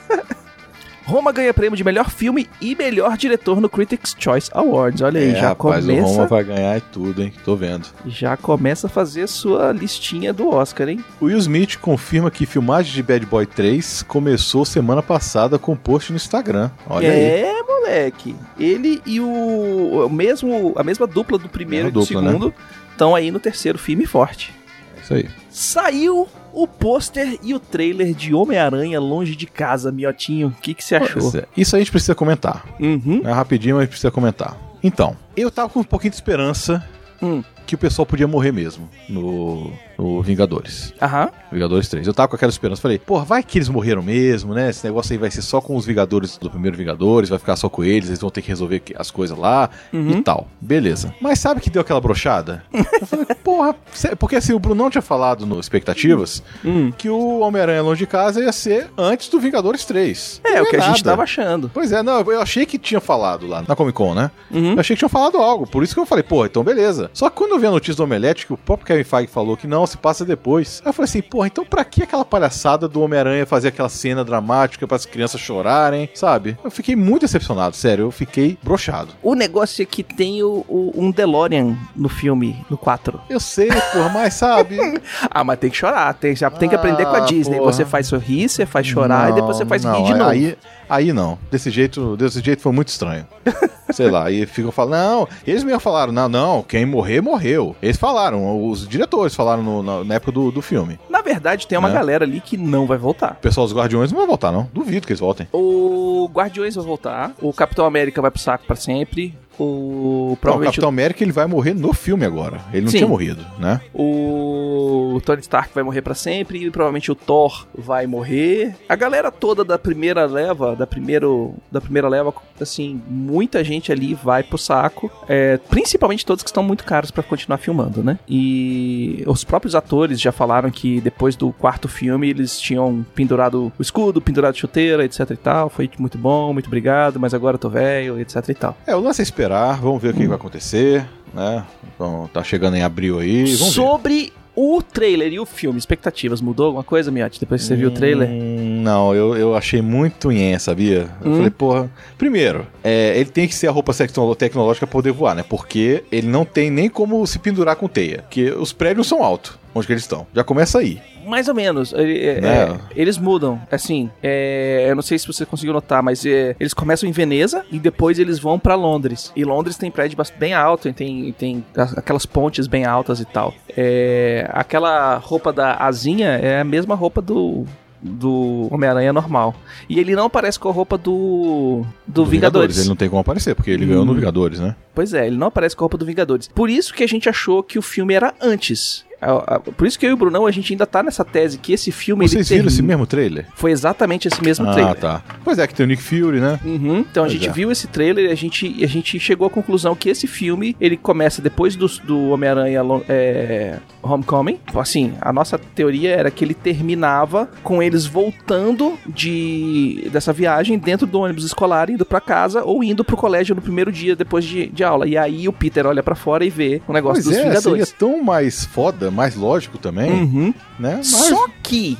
Roma 1.10 1.32
ganha 1.32 1.54
prêmio 1.54 1.76
de 1.76 1.84
melhor 1.84 2.10
filme 2.10 2.48
e 2.62 2.76
melhor 2.76 3.18
diretor 3.18 3.60
no 3.60 3.68
Critics' 3.68 4.16
Choice 4.18 4.50
Awards. 4.54 5.02
Olha 5.02 5.20
aí, 5.20 5.32
É, 5.32 5.36
já 5.36 5.50
rapaz, 5.50 5.84
o 5.84 5.88
começa, 5.88 6.08
Roma 6.08 6.28
vai 6.28 6.44
ganhar 6.44 6.78
e 6.78 6.82
tudo, 6.82 7.24
hein? 7.24 7.34
Tô 7.44 7.56
vendo. 7.56 7.88
já 8.06 8.38
começa 8.38 8.88
a 8.88 8.90
fazer 8.90 9.28
sua 9.28 9.72
listinha 9.72 10.32
do 10.32 10.48
Oscar, 10.50 10.88
hein? 10.88 11.04
O 11.20 11.26
Will 11.26 11.38
Smith 11.40 11.78
confirma 11.78 12.30
que 12.30 12.46
filmagem 12.46 12.94
de 12.94 13.02
Bad 13.02 13.26
Boy 13.26 13.46
3 13.46 14.04
começou 14.04 14.64
semana 14.66 15.02
passada 15.02 15.58
com 15.58 15.72
um 15.74 15.76
post 15.78 16.12
no 16.12 16.16
Instagram. 16.16 16.70
Olha 16.88 17.12
aí. 17.12 17.20
é, 17.20 17.64
moleque. 17.64 18.36
Ele 18.60 19.02
e 19.06 19.20
o, 19.20 20.06
o 20.06 20.10
mesmo 20.10 20.74
a 20.76 20.84
mesma 20.84 21.08
dupla 21.08 21.38
do 21.38 21.50
primeiro 21.50 21.88
e 21.88 21.92
do 21.92 22.02
dupla, 22.02 22.22
né? 22.22 22.28
segundo 22.32 22.54
estão 22.92 23.16
aí 23.16 23.32
no 23.32 23.40
terceiro 23.40 23.80
filme 23.80 24.06
forte. 24.06 24.54
É 24.98 25.02
isso 25.02 25.14
aí. 25.14 25.30
Saiu 25.50 26.28
o 26.64 26.68
pôster 26.68 27.40
e 27.44 27.54
o 27.54 27.60
trailer 27.60 28.14
de 28.14 28.34
Homem-Aranha 28.34 29.00
Longe 29.00 29.36
de 29.36 29.46
Casa, 29.46 29.92
Miotinho. 29.92 30.48
O 30.48 30.62
que 30.62 30.74
que 30.74 30.84
você 30.84 30.96
achou? 30.96 31.22
Pois 31.22 31.36
é, 31.36 31.46
Isso 31.56 31.76
a 31.76 31.80
gente 31.80 31.92
precisa 31.92 32.16
comentar. 32.16 32.66
Uhum. 32.80 33.22
É 33.24 33.32
rapidinho, 33.32 33.78
mas 33.78 33.88
precisa 33.88 34.12
comentar. 34.12 34.58
Então, 34.84 35.16
eu 35.36 35.50
tava 35.52 35.70
com 35.70 35.80
um 35.80 35.84
pouquinho 35.84 36.12
de 36.12 36.16
esperança 36.16 36.84
Hum. 37.22 37.44
Que 37.70 37.76
o 37.76 37.78
pessoal 37.78 38.04
podia 38.06 38.28
morrer 38.28 38.52
mesmo 38.52 38.90
no, 39.08 39.72
no 39.98 40.22
Vingadores. 40.24 40.92
Aham. 41.00 41.30
Vingadores 41.52 41.88
3. 41.88 42.08
Eu 42.08 42.14
tava 42.14 42.28
com 42.30 42.36
aquela 42.36 42.50
esperança. 42.50 42.82
Falei, 42.82 42.98
pô, 42.98 43.20
vai 43.24 43.44
que 43.44 43.58
eles 43.60 43.70
morreram 43.70 44.02
mesmo, 44.02 44.54
né? 44.56 44.70
Esse 44.72 44.86
negócio 44.86 45.12
aí 45.14 45.18
vai 45.20 45.30
ser 45.30 45.42
só 45.44 45.62
com 45.62 45.76
os 45.76 45.86
Vingadores 45.86 46.38
do 46.38 46.50
primeiro 46.50 46.76
Vingadores, 46.76 47.30
vai 47.30 47.38
ficar 47.38 47.56
só 47.56 47.70
com 47.70 47.84
eles, 47.84 48.10
eles 48.10 48.20
vão 48.22 48.30
ter 48.32 48.42
que 48.42 48.48
resolver 48.48 48.82
as 48.96 49.12
coisas 49.12 49.38
lá 49.38 49.70
Uhum. 49.94 50.12
e 50.18 50.22
tal. 50.24 50.48
Beleza. 50.60 51.14
Mas 51.22 51.38
sabe 51.40 51.62
que 51.62 51.70
deu 51.70 51.82
aquela 51.82 52.02
brochada? 52.02 52.64
Eu 52.74 53.06
falei, 53.06 53.26
porra, 53.44 53.76
porque 54.18 54.36
assim, 54.36 54.54
o 54.54 54.60
Brunão 54.60 54.90
tinha 54.90 55.02
falado 55.02 55.46
no 55.46 55.60
Expectativas 55.60 56.42
Hum. 56.66 56.92
que 56.98 57.10
o 57.10 57.40
Homem-Aranha 57.40 57.82
Longe 57.84 58.00
de 58.00 58.08
Casa 58.08 58.42
ia 58.42 58.52
ser 58.52 58.88
antes 58.98 59.30
do 59.30 59.40
Vingadores 59.40 59.86
3. 59.86 60.42
É, 60.44 60.56
Não 60.56 60.64
o 60.64 60.70
que 60.70 60.76
a 60.76 60.80
gente 60.80 61.04
nada. 61.04 61.12
tava 61.12 61.24
achando. 61.24 61.70
Pois 61.74 61.92
é, 61.92 62.02
não, 62.02 62.22
eu 62.22 62.42
achei 62.42 62.66
que 62.66 62.78
tinha 62.80 63.00
falado 63.02 63.46
lá 63.46 63.64
na 63.68 63.76
Comic 63.76 63.96
Con, 63.96 64.16
né? 64.16 64.32
Uhum. 64.50 64.74
Eu 64.74 64.80
achei 64.80 64.96
que 64.96 65.00
tinham 65.00 65.10
falado 65.10 65.38
algo, 65.38 65.68
por 65.68 65.84
isso 65.84 65.94
que 65.94 66.00
eu 66.00 66.06
falei, 66.06 66.24
pô, 66.24 66.46
então 66.46 66.64
beleza. 66.64 67.10
Só 67.14 67.30
que 67.30 67.36
quando 67.36 67.52
eu 67.52 67.59
vi 67.60 67.68
a 67.68 67.72
notícia 67.72 67.96
do 67.96 68.04
Omelete, 68.04 68.46
que 68.46 68.54
o 68.54 68.58
próprio 68.58 68.88
Kevin 68.88 69.04
Feige 69.04 69.28
falou 69.32 69.56
que 69.58 69.68
não, 69.68 69.86
se 69.88 69.98
passa 69.98 70.24
depois. 70.26 70.82
Aí 70.84 70.90
eu 70.90 70.94
falei 70.94 71.06
assim, 71.10 71.22
porra, 71.22 71.48
então 71.48 71.66
pra 71.66 71.84
que 71.84 72.04
aquela 72.04 72.24
palhaçada 72.26 72.88
do 72.88 73.02
Homem-Aranha 73.02 73.46
fazer 73.46 73.70
aquela 73.70 73.90
cena 73.90 74.24
dramática 74.24 74.88
para 74.88 74.96
as 74.96 75.06
crianças 75.06 75.40
chorarem, 75.42 76.10
sabe? 76.14 76.58
Eu 76.64 76.72
fiquei 76.72 76.96
muito 76.96 77.22
decepcionado, 77.22 77.76
sério, 77.76 78.06
eu 78.06 78.12
fiquei 78.12 78.58
brochado. 78.64 79.10
O 79.22 79.34
negócio 79.36 79.82
é 79.82 79.86
que 79.86 80.04
tem 80.04 80.42
o, 80.44 80.66
o- 80.68 80.92
um 80.96 81.12
DeLorean 81.12 81.78
no 81.96 82.10
filme, 82.10 82.66
no 82.70 82.78
4. 82.78 83.20
Eu 83.30 83.40
sei, 83.40 83.68
porra, 83.70 84.10
mas 84.10 84.34
sabe? 84.36 84.78
Ah, 85.32 85.44
mas 85.44 85.60
tem 85.60 85.70
que 85.70 85.78
chorar, 85.78 86.14
tem, 86.14 86.36
já 86.36 86.50
tem 86.50 86.68
que 86.70 86.76
aprender 86.76 87.06
com 87.06 87.16
a 87.16 87.18
Ah, 87.18 87.26
Disney. 87.26 87.58
porra. 87.58 87.72
Você 87.74 87.86
faz 87.86 88.08
sorrir, 88.08 88.50
você 88.50 88.66
faz 88.66 88.86
chorar 88.88 89.30
e 89.32 89.34
depois 89.34 89.58
você 89.58 89.66
faz 89.66 89.84
não, 89.84 89.94
rir 90.04 90.14
de 90.14 90.14
novo. 90.18 90.30
Aí, 90.32 90.58
aí 90.90 91.14
não. 91.14 91.38
Desse 91.52 91.70
jeito, 91.70 92.16
desse 92.18 92.42
jeito 92.42 92.62
foi 92.62 92.72
muito 92.72 92.88
estranho. 92.90 93.26
Sei 93.92 94.10
lá, 94.10 94.26
aí 94.28 94.46
ficam 94.46 94.72
falando, 94.72 95.00
não, 95.00 95.28
eles 95.46 95.64
mesmo 95.64 95.80
falaram, 95.80 96.12
não, 96.12 96.30
não, 96.30 96.62
quem 96.64 96.86
morrer, 96.86 97.22
morreu. 97.22 97.76
Eles 97.82 97.98
falaram, 97.98 98.68
os 98.70 98.88
diretores 98.88 99.36
falaram 99.36 99.64
no- 99.64 99.84
na, 99.84 100.04
na 100.04 100.16
época 100.16 100.32
do, 100.32 100.52
do 100.52 100.62
filme. 100.62 101.00
Na 101.10 101.22
verdade, 101.22 101.68
tem 101.68 101.78
uma 101.78 101.90
Né? 101.90 101.94
galera 101.96 102.26
ali 102.26 102.40
que 102.42 102.56
não 102.58 102.86
vai 102.86 102.98
voltar. 102.98 103.34
O 103.34 103.42
pessoal 103.42 103.66
dos 103.66 103.76
Guardiões 103.76 104.12
não 104.12 104.20
vai 104.20 104.28
voltar, 104.28 104.52
não. 104.52 104.70
Duvido 104.74 105.06
que 105.08 105.14
eles 105.14 105.20
voltem. 105.20 105.48
O 105.52 106.30
Guardiões 106.32 106.76
vai 106.76 106.86
voltar, 106.86 107.32
o 107.42 107.52
Capitão 107.54 107.86
América 107.86 108.22
vai 108.22 108.32
pro 108.32 108.40
saco 108.42 108.66
pra 108.66 108.76
sempre, 108.76 109.36
o 109.60 110.38
provavelmente 110.40 110.76
Capitão 110.76 110.90
América 110.90 111.24
ele 111.24 111.32
vai 111.32 111.46
morrer 111.46 111.74
no 111.74 111.94
filme 111.94 112.26
agora. 112.26 112.62
Ele 112.72 112.84
não 112.84 112.92
Sim. 112.92 112.98
tinha 112.98 113.08
morrido, 113.08 113.46
né? 113.58 113.82
o 113.94 115.22
Tony 115.26 115.42
Stark 115.42 115.74
vai 115.74 115.84
morrer 115.84 116.02
pra 116.02 116.16
sempre, 116.16 116.66
e 116.66 116.72
provavelmente 116.72 117.12
o 117.12 117.16
Thor 117.16 117.68
vai 117.78 118.08
morrer. 118.08 118.76
A 118.88 118.96
galera 118.96 119.32
toda 119.32 119.64
da 119.64 119.78
primeira 119.78 120.26
leva, 120.26 120.76
da 120.76 120.88
primeiro, 120.88 121.54
da 121.72 121.82
primeira 121.82 122.08
leva, 122.08 122.34
assim, 122.60 123.02
muita 123.08 123.64
gente 123.64 123.92
ali 123.92 124.14
vai 124.14 124.44
pro 124.44 124.58
saco, 124.58 125.12
é, 125.28 125.58
principalmente 125.70 126.26
todos 126.26 126.44
que 126.44 126.50
estão 126.50 126.64
muito 126.64 126.84
caros 126.84 127.12
pra 127.12 127.24
continuar 127.24 127.58
filmando, 127.58 128.04
né? 128.04 128.18
E 128.28 129.24
os 129.28 129.44
próprios 129.44 129.76
atores 129.76 130.20
já 130.20 130.32
falaram 130.32 130.72
que 130.72 131.02
depois 131.02 131.36
do 131.36 131.52
quarto 131.52 131.88
filme 131.88 132.30
eles 132.30 132.60
tinham 132.60 133.06
pendurado 133.14 133.72
o 133.78 133.82
escudo, 133.82 134.22
pendurado 134.22 134.56
chuteira, 134.56 135.04
etc 135.04 135.32
e 135.32 135.36
tal. 135.36 135.70
Foi 135.70 135.90
muito 136.00 136.18
bom, 136.18 136.54
muito 136.54 136.68
obrigado, 136.68 137.20
mas 137.20 137.34
agora 137.34 137.56
eu 137.56 137.60
tô 137.60 137.70
velho, 137.70 138.20
etc 138.20 138.48
e 138.50 138.54
tal. 138.54 138.78
É, 138.86 138.96
o 138.96 139.00
lance 139.00 139.22
é 139.22 139.24
esperar, 139.24 139.49
vamos 139.82 140.02
ver 140.02 140.10
o 140.10 140.14
que 140.14 140.24
Hum. 140.24 140.28
vai 140.30 140.36
acontecer, 140.38 141.06
né? 141.34 141.64
Então, 141.96 142.30
tá 142.34 142.44
chegando 142.44 142.76
em 142.78 142.84
abril 142.84 143.20
aí, 143.20 143.44
vamos 143.46 143.60
ver. 143.60 143.72
Sobre 143.72 144.34
o 144.56 144.82
trailer 144.82 145.32
e 145.32 145.40
o 145.40 145.46
filme, 145.46 145.78
expectativas, 145.80 146.42
mudou 146.42 146.66
alguma 146.68 146.84
coisa, 146.84 147.10
Miotti, 147.12 147.40
depois 147.40 147.62
que 147.62 147.68
você 147.68 147.76
viu 147.76 147.88
o 147.90 147.92
trailer? 147.92 148.28
Hum, 148.30 148.82
Não, 148.84 149.14
eu, 149.14 149.36
eu 149.36 149.56
achei 149.56 149.82
muito 149.82 150.30
nhen, 150.32 150.58
sabia? 150.60 151.10
Eu 151.24 151.32
Hum. 151.32 151.36
falei, 151.36 151.50
porra. 151.52 151.90
Primeiro, 152.18 152.66
é, 152.84 153.14
ele 153.18 153.30
tem 153.30 153.48
que 153.48 153.54
ser 153.54 153.68
a 153.68 153.72
roupa 153.72 153.94
tecno- 153.94 154.34
tecnológica 154.36 154.88
pra 154.88 154.92
poder 154.94 155.12
voar, 155.12 155.36
né? 155.36 155.44
Porque 155.48 156.04
ele 156.12 156.28
não 156.28 156.46
tem 156.46 156.70
nem 156.72 156.90
como 156.90 157.26
se 157.28 157.40
pendurar 157.40 157.76
com 157.76 157.88
teia. 157.90 158.20
Porque 158.24 158.52
os 158.52 158.72
prédios 158.74 159.08
são 159.08 159.22
altos, 159.24 159.59
onde 159.74 159.86
que 159.88 159.94
eles 159.94 160.04
estão. 160.04 160.26
Já 160.34 160.44
começa 160.44 160.80
aí. 160.80 161.02
Mais 161.28 161.48
ou 161.48 161.54
menos. 161.54 161.94
É, 161.94 162.42
Né? 162.42 162.64
é, 162.64 162.78
eles 162.96 163.18
mudam. 163.18 163.62
Assim, 163.72 164.10
é, 164.24 164.88
eu 164.90 164.96
não 164.96 165.02
sei 165.04 165.20
se 165.20 165.28
você 165.28 165.46
conseguiu 165.46 165.74
notar, 165.74 166.02
mas 166.02 166.26
é, 166.26 166.56
eles 166.60 166.74
começam 166.74 167.08
em 167.08 167.12
Veneza 167.12 167.64
e 167.72 167.78
depois 167.80 168.18
eles 168.20 168.40
vão 168.40 168.58
pra 168.58 168.74
Londres. 168.76 169.32
E 169.36 169.44
Londres 169.44 169.78
tem 169.78 169.92
prédio 169.92 170.18
bem 170.38 170.54
alto, 170.54 170.88
e 170.90 170.94
tem, 170.94 171.32
tem 171.34 171.64
aquelas 171.76 172.26
pontes 172.26 172.66
bem 172.68 172.86
altas 172.86 173.20
e 173.20 173.26
tal. 173.26 173.54
É, 173.78 174.50
aquela 174.52 175.18
roupa 175.18 175.54
da 175.54 175.76
asinha 175.76 176.30
é 176.30 176.60
a 176.62 176.64
mesma 176.64 176.96
roupa 176.96 177.22
do. 177.22 177.66
Do 178.02 178.70
Homem-Aranha 178.72 179.12
normal. 179.12 179.54
E 179.90 180.00
ele 180.00 180.16
não 180.16 180.28
aparece 180.28 180.58
com 180.58 180.70
a 180.70 180.72
roupa 180.72 180.98
do. 180.98 181.84
Do, 182.08 182.24
Vingadores. 182.26 182.78
Ele 182.80 182.88
não 182.88 182.96
tem 182.96 183.10
como 183.10 183.20
aparecer, 183.20 183.54
porque 183.54 183.70
ele 183.70 183.86
ganhou 183.86 184.06
no 184.06 184.14
Hum. 184.14 184.16
Vingadores, 184.16 184.58
né? 184.58 184.74
Pois 184.96 185.14
é, 185.14 185.28
ele 185.28 185.36
não 185.36 185.48
aparece 185.48 185.76
com 185.76 185.84
a 185.84 185.86
roupa 185.86 185.98
do 185.98 186.06
Vingadores. 186.06 186.48
Por 186.48 186.70
isso 186.70 186.94
que 186.94 187.04
a 187.04 187.08
gente 187.08 187.28
achou 187.28 187.62
que 187.62 187.78
o 187.78 187.82
filme 187.82 188.14
era 188.14 188.34
antes. 188.42 189.04
A- 189.22 189.56
a- 189.56 189.60
Por 189.60 189.86
isso 189.88 189.98
que 190.00 190.06
eu 190.06 190.12
e 190.12 190.14
o 190.14 190.18
Brunão, 190.18 190.46
a 190.46 190.52
gente 190.52 190.74
ainda 190.74 190.86
tá 190.86 191.04
nessa 191.04 191.24
tese 191.26 191.58
que 191.58 191.74
esse 191.74 191.92
filme. 191.92 192.24
ele 192.26 192.30
Vocês 192.32 192.50
viram 192.50 192.58
termina- 192.64 192.72
esse 192.74 192.82
mesmo 192.84 193.06
trailer? 193.08 193.46
Foi 193.56 193.72
exatamente 193.72 194.28
esse 194.28 194.44
mesmo 194.44 194.68
ah, 194.70 194.74
trailer. 194.74 194.96
tá. 194.96 195.22
Pois 195.44 195.58
é, 195.60 195.68
que 195.68 195.74
tem 195.74 195.86
o 195.86 195.90
Nick 195.90 196.02
Fury, 196.02 196.40
né? 196.40 196.60
Uhum. 196.64 197.00
Então 197.00 197.24
a 197.24 197.28
Pois 197.28 197.34
gente 197.34 197.50
é. 197.50 197.52
viu 197.52 197.72
esse 197.72 197.88
trailer 197.88 198.26
e 198.30 198.32
a 198.32 198.36
gente, 198.36 198.84
a 198.84 198.88
gente 198.88 199.20
chegou 199.20 199.48
à 199.48 199.50
conclusão 199.50 199.96
que 199.96 200.10
esse 200.10 200.28
filme 200.28 200.76
ele 200.80 200.96
começa 200.98 201.42
depois 201.42 201.76
do, 201.76 201.88
do 202.04 202.30
Homem-Aranha 202.30 202.82
é, 203.08 203.78
Homecoming. 204.02 204.60
Assim, 204.76 205.14
a 205.22 205.32
nossa 205.34 205.58
teoria 205.58 206.12
era 206.12 206.32
que 206.32 206.44
ele 206.46 206.54
terminava 206.54 207.50
com 207.64 207.82
eles 207.84 208.06
voltando 208.06 208.98
de 209.08 210.08
dessa 210.12 210.32
viagem 210.34 210.78
dentro 210.78 211.06
do 211.06 211.20
ônibus 211.20 211.44
escolar, 211.44 211.90
indo 211.90 212.06
pra 212.06 212.22
casa 212.22 212.64
ou 212.64 212.84
indo 212.84 213.04
pro 213.04 213.18
colégio 213.18 213.54
no 213.56 213.62
primeiro 213.62 213.92
dia 213.92 214.16
depois 214.16 214.46
de, 214.46 214.68
de 214.68 214.84
aula. 214.84 215.08
E 215.08 215.18
aí 215.18 215.48
o 215.48 215.54
Peter 215.54 215.86
olha 215.86 216.02
pra 216.02 216.16
fora 216.16 216.46
e 216.46 216.50
vê 216.50 216.82
o 216.88 216.94
negócio 216.94 217.24
Pois 217.24 217.26
dos 217.26 217.34
é, 217.34 217.38
seria 217.38 217.50
Vingadores. 217.60 217.92
tão 217.92 218.24
mais 218.24 218.66
foda, 218.66 219.09
mais 219.12 219.36
lógico 219.36 219.78
também, 219.78 220.12
Uhum. 220.12 220.54
né? 220.80 220.96
Mas... 220.98 221.08
Só 221.08 221.48
que, 221.64 221.98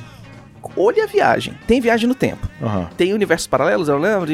olha 0.76 1.04
a 1.04 1.06
viagem. 1.06 1.54
Tem 1.66 1.80
viagem 1.80 2.06
no 2.08 2.14
tempo. 2.14 2.48
Aham. 2.62 2.88
Tem 2.96 3.12
universos 3.12 3.46
paralelos, 3.46 3.88
eu 3.88 3.98
lembro, 3.98 4.30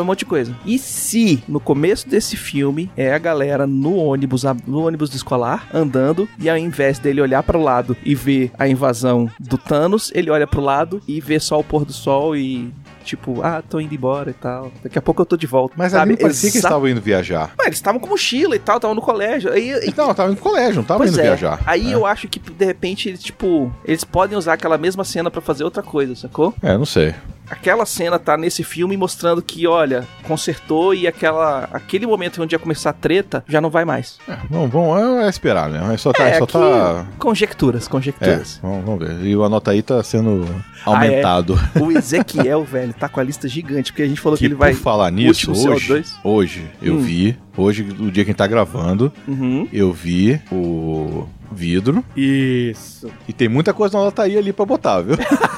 um 0.00 0.04
monte 0.04 0.20
de 0.20 0.24
coisa. 0.26 0.54
E 0.64 0.78
se 0.78 1.42
no 1.48 1.58
começo 1.60 2.08
desse 2.08 2.36
filme 2.36 2.90
é 2.96 3.12
a 3.12 3.18
galera 3.18 3.66
no 3.66 3.96
ônibus, 3.96 4.44
no 4.66 4.86
ônibus 4.86 5.14
escolar, 5.14 5.66
andando, 5.72 6.28
e 6.38 6.48
ao 6.50 6.56
invés 6.56 6.98
dele 6.98 7.20
olhar 7.20 7.42
para 7.42 7.58
o 7.58 7.62
lado 7.62 7.96
e 8.04 8.14
ver 8.14 8.50
a 8.58 8.68
invasão 8.68 9.30
do 9.40 9.56
Thanos, 9.58 10.10
ele 10.14 10.30
olha 10.30 10.46
pro 10.46 10.60
lado 10.60 11.00
e 11.08 11.20
vê 11.20 11.40
só 11.40 11.58
o 11.58 11.64
pôr 11.64 11.84
do 11.84 11.92
sol 11.92 12.36
e 12.36 12.72
tipo, 13.02 13.42
ah, 13.42 13.62
tô 13.68 13.78
indo 13.80 13.94
embora 13.94 14.30
e 14.30 14.34
tal. 14.34 14.72
Daqui 14.82 14.98
a 14.98 15.02
pouco 15.02 15.20
eu 15.22 15.26
tô 15.26 15.36
de 15.36 15.46
volta. 15.46 15.74
Mas 15.76 15.92
sabe? 15.92 16.12
ali 16.12 16.20
parecia 16.20 16.40
que 16.50 16.56
eles 16.56 16.64
Exa- 16.64 16.68
estavam 16.68 16.88
indo 16.88 17.00
viajar. 17.00 17.52
Mas 17.58 17.66
eles 17.68 17.78
estavam 17.78 18.00
com 18.00 18.08
mochila 18.08 18.56
e 18.56 18.58
tal, 18.58 18.76
estavam 18.76 18.94
no 18.94 19.02
colégio. 19.02 19.52
Aí, 19.52 19.70
e- 19.70 19.94
Não, 19.96 20.14
tava 20.14 20.30
indo 20.30 20.40
pro 20.40 20.50
colégio, 20.50 20.76
não 20.76 20.84
tava 20.84 20.98
Pois 20.98 21.10
indo 21.10 21.20
é. 21.20 21.22
viajar. 21.24 21.60
Aí 21.66 21.84
né? 21.84 21.94
eu 21.94 22.06
acho 22.06 22.28
que 22.28 22.38
de 22.38 22.64
repente 22.64 23.08
eles 23.08 23.22
tipo, 23.22 23.72
eles 23.84 24.04
podem 24.04 24.36
usar 24.38 24.54
aquela 24.54 24.78
mesma 24.78 25.04
cena 25.04 25.30
pra 25.30 25.40
fazer 25.40 25.64
outra 25.64 25.82
coisa, 25.82 26.14
sacou? 26.16 26.54
É, 26.62 26.76
não 26.76 26.86
sei. 26.86 27.14
Aquela 27.52 27.86
cena 27.86 28.18
tá 28.18 28.36
nesse 28.36 28.64
filme 28.64 28.96
mostrando 28.96 29.42
que, 29.42 29.66
olha, 29.66 30.06
consertou 30.24 30.94
e 30.94 31.06
aquela 31.06 31.68
aquele 31.72 32.06
momento 32.06 32.42
onde 32.42 32.54
ia 32.54 32.58
começar 32.58 32.90
a 32.90 32.92
treta 32.92 33.44
já 33.48 33.60
não 33.60 33.70
vai 33.70 33.84
mais. 33.84 34.18
É, 34.28 34.36
vamos, 34.50 34.70
vamos 34.70 35.24
é 35.24 35.28
esperar, 35.28 35.68
né? 35.70 35.96
Só 35.98 36.12
tá. 36.12 36.24
é, 36.28 36.38
só 36.38 36.46
tá... 36.46 37.06
conjecturas, 37.18 37.86
É, 37.86 37.90
conjecturas. 37.90 38.58
vamos, 38.62 38.84
vamos 38.84 39.06
ver. 39.06 39.24
E 39.26 39.36
o 39.36 39.44
anota 39.44 39.70
aí 39.70 39.82
tá 39.82 40.02
sendo 40.02 40.44
Ah, 40.84 40.90
é? 41.04 41.08
aumentado. 41.08 41.58
O 41.80 41.90
Ezequiel, 41.92 42.64
velho, 42.66 42.92
tá 42.94 43.08
com 43.08 43.20
a 43.20 43.22
lista 43.22 43.46
gigante, 43.48 43.92
porque 43.92 44.02
a 44.02 44.08
gente 44.08 44.20
falou 44.20 44.36
que, 44.36 44.40
Que 44.42 44.46
ele 44.46 44.54
vai... 44.54 44.74
falar 44.74 45.10
nisso, 45.10 45.50
hoje, 45.52 45.88
CO2. 45.94 46.06
hoje 46.24 46.70
eu 46.80 46.94
Hum. 46.94 46.98
vi, 47.00 47.38
hoje, 47.56 47.82
o 47.82 48.10
dia 48.10 48.24
que 48.24 48.30
a 48.30 48.32
gente 48.32 48.36
tá 48.36 48.46
gravando, 48.46 49.12
Uhum. 49.28 49.68
eu 49.72 49.92
vi 49.92 50.40
o 50.50 51.26
vidro 51.52 52.04
Isso. 52.16 53.10
e 53.28 53.32
tem 53.32 53.48
muita 53.48 53.72
coisa 53.72 53.96
na 53.98 54.04
nota 54.04 54.22
aí 54.22 54.36
ali 54.36 54.52
pra 54.52 54.64
botar, 54.64 55.02
viu? 55.02 55.16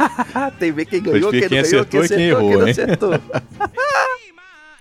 Tem 0.59 0.73
ver 0.73 0.85
quem 0.85 1.03
ganhou, 1.03 1.31
quem 1.31 1.41
quem 1.41 1.49
ganhou, 1.49 1.65
acertou 1.65 2.01
quem 2.01 2.05
e 2.05 2.09
quem 2.09 2.31
acertou, 2.31 2.51
errou, 2.51 2.63
quem 2.63 2.71
acertou. 2.71 3.15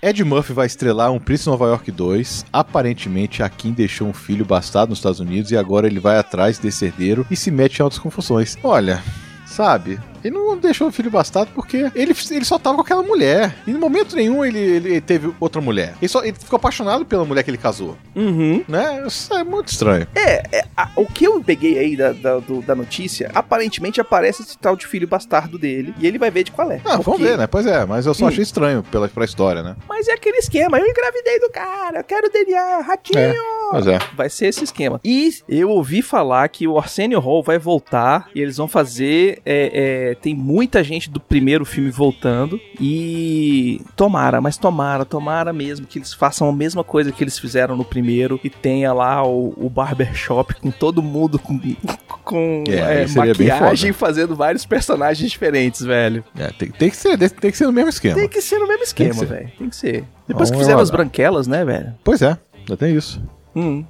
Ed 0.04 0.22
Murphy 0.22 0.52
vai 0.52 0.66
estrelar 0.66 1.14
um 1.14 1.20
Príncipe 1.20 1.50
Nova 1.50 1.66
York 1.68 1.90
2. 1.90 2.46
Aparentemente, 2.52 3.42
a 3.42 3.48
Kim 3.48 3.72
deixou 3.72 4.06
um 4.06 4.14
filho 4.14 4.44
bastardo 4.44 4.90
nos 4.90 5.00
Estados 5.00 5.22
Unidos 5.22 5.50
e 5.52 5.56
agora 5.56 5.88
ele 5.88 6.00
vai 6.00 6.18
atrás 6.18 6.60
desse 6.60 6.84
herdeiro 6.84 7.26
e 7.32 7.38
se 7.38 7.50
mete 7.50 7.80
em 7.80 7.84
altas 7.84 8.00
confusões. 8.00 8.58
Olha, 8.62 9.02
sabe? 9.46 9.98
Ele 10.24 10.36
não 10.36 10.58
deixou 10.58 10.88
o 10.88 10.92
filho 10.92 11.12
bastardo 11.12 11.52
porque 11.54 11.90
ele, 11.96 12.16
ele 12.32 12.46
só 12.46 12.58
tava 12.58 12.76
com 12.78 12.82
aquela 12.82 13.04
mulher. 13.04 13.56
E 13.68 13.72
em 13.72 13.76
momento 13.76 14.16
nenhum 14.16 14.44
ele, 14.44 14.60
ele 14.60 15.02
teve 15.02 15.34
outra 15.40 15.62
mulher. 15.62 15.94
Ele, 16.02 16.08
só, 16.10 16.24
ele 16.24 16.38
ficou 16.38 16.58
apaixonado 16.58 17.06
pela 17.06 17.26
mulher 17.26 17.44
que 17.44 17.50
ele 17.52 17.58
casou. 17.58 17.98
Uhum. 18.16 18.64
Né? 18.68 19.04
Isso 19.06 19.34
é 19.34 19.44
muito 19.44 19.68
estranho. 19.70 20.08
É, 20.16 20.58
é, 20.60 20.66
a- 20.76 20.90
o 20.96 21.06
que 21.06 21.26
eu 21.26 21.44
peguei 21.44 21.78
aí 21.78 21.96
da, 21.98 22.12
da, 22.14 22.40
do- 22.40 22.62
da 22.62 22.76
notícia, 22.76 23.32
aparentemente 23.34 24.00
aparece 24.00 24.42
esse 24.44 24.58
tal 24.58 24.76
de 24.76 24.88
filho 24.88 25.08
bastardo 25.08 25.58
dele. 25.58 25.94
E 26.00 26.08
ele 26.08 26.18
vai 26.18 26.32
ver 26.32 26.44
de 26.44 26.52
qual 26.52 26.72
é. 26.72 26.78
Ah, 26.86 26.92
vamos 26.92 27.06
Porque- 27.06 27.24
ver, 27.24 27.38
né? 27.38 27.48
Pois 27.48 27.66
é, 27.66 27.86
mas 27.86 28.06
eu 28.06 28.14
só 28.14 28.26
Hum. 28.26 28.28
achei 28.30 28.44
estranho 28.44 28.84
pela, 28.84 29.08
pra 29.10 29.26
história, 29.26 29.62
né? 29.62 29.76
Mas 29.88 30.08
é 30.08 30.14
aquele 30.14 30.38
esquema, 30.38 30.78
eu 30.80 30.86
engravidei 30.88 31.40
do 31.40 31.50
cara, 31.50 32.00
eu 32.00 32.04
quero 32.04 32.30
DNA, 32.32 32.82
ratinho. 32.82 33.20
É, 33.20 33.36
pois 33.72 33.88
é. 33.88 34.00
Vai 34.16 34.30
ser 34.30 34.48
esse 34.48 34.64
esquema. 34.64 35.00
E 35.04 35.34
eu 35.50 35.70
ouvi 35.70 36.02
falar 36.02 36.48
que 36.50 36.68
o 36.68 36.78
Arsenio 36.78 37.20
Hall 37.20 37.44
vai 37.44 37.58
voltar 37.58 38.30
e 38.34 38.42
eles 38.42 38.58
vão 38.58 38.68
fazer. 38.68 39.42
é, 39.46 40.10
é, 40.12 40.13
tem 40.16 40.36
muita 40.36 40.84
gente 40.84 41.10
do 41.10 41.20
primeiro 41.20 41.66
filme 41.66 41.90
voltando. 41.90 42.60
E 42.80 43.82
tomara, 43.96 44.42
mas 44.42 44.58
tomara, 44.58 45.06
tomara 45.06 45.52
mesmo 45.54 45.86
que 45.86 46.00
eles 46.00 46.14
façam 46.14 46.48
a 46.50 46.54
mesma 46.54 46.84
coisa 46.84 47.12
que 47.12 47.24
eles 47.24 47.38
fizeram 47.40 47.76
no 47.76 47.86
primeiro 47.86 48.40
e 48.44 48.50
tenha 48.50 48.94
lá 48.94 49.26
o, 49.26 49.54
o 49.58 49.70
barbershop 49.70 50.56
com 50.56 50.72
todo 50.72 51.02
mundo 51.02 51.38
com, 51.40 51.60
com 52.24 52.64
É, 52.68 53.04
é, 53.04 53.08
maquiagem 53.08 53.94
fazendo 53.94 54.36
vários 54.36 54.66
personagens 54.66 55.30
diferentes, 55.30 55.82
velho. 55.82 56.24
É, 56.38 56.48
tem, 56.52 56.70
tem 56.72 56.90
que 56.90 56.96
ser, 56.98 57.18
tem 57.18 57.52
que 57.52 57.58
ser 57.58 57.66
no 57.66 57.74
mesmo 57.74 57.90
esquema. 57.90 58.16
Tem 58.16 58.28
que 58.30 58.42
ser 58.42 58.60
no 58.60 58.68
mesmo 58.68 58.84
esquema, 58.84 59.26
velho. 59.26 59.52
Tem 59.58 59.70
que 59.70 59.76
ser. 59.76 60.04
Depois 60.28 60.50
que 60.50 60.56
Vamos 60.56 60.66
fizeram 60.66 60.80
as 60.82 60.90
aguardar. 60.90 61.06
branquelas, 61.06 61.48
né, 61.48 61.66
velho? 61.66 61.94
Pois 62.04 62.22
é, 62.22 62.38
já 62.68 62.78
tem 62.78 62.96
isso. 62.96 63.22
Hum. 63.56 63.84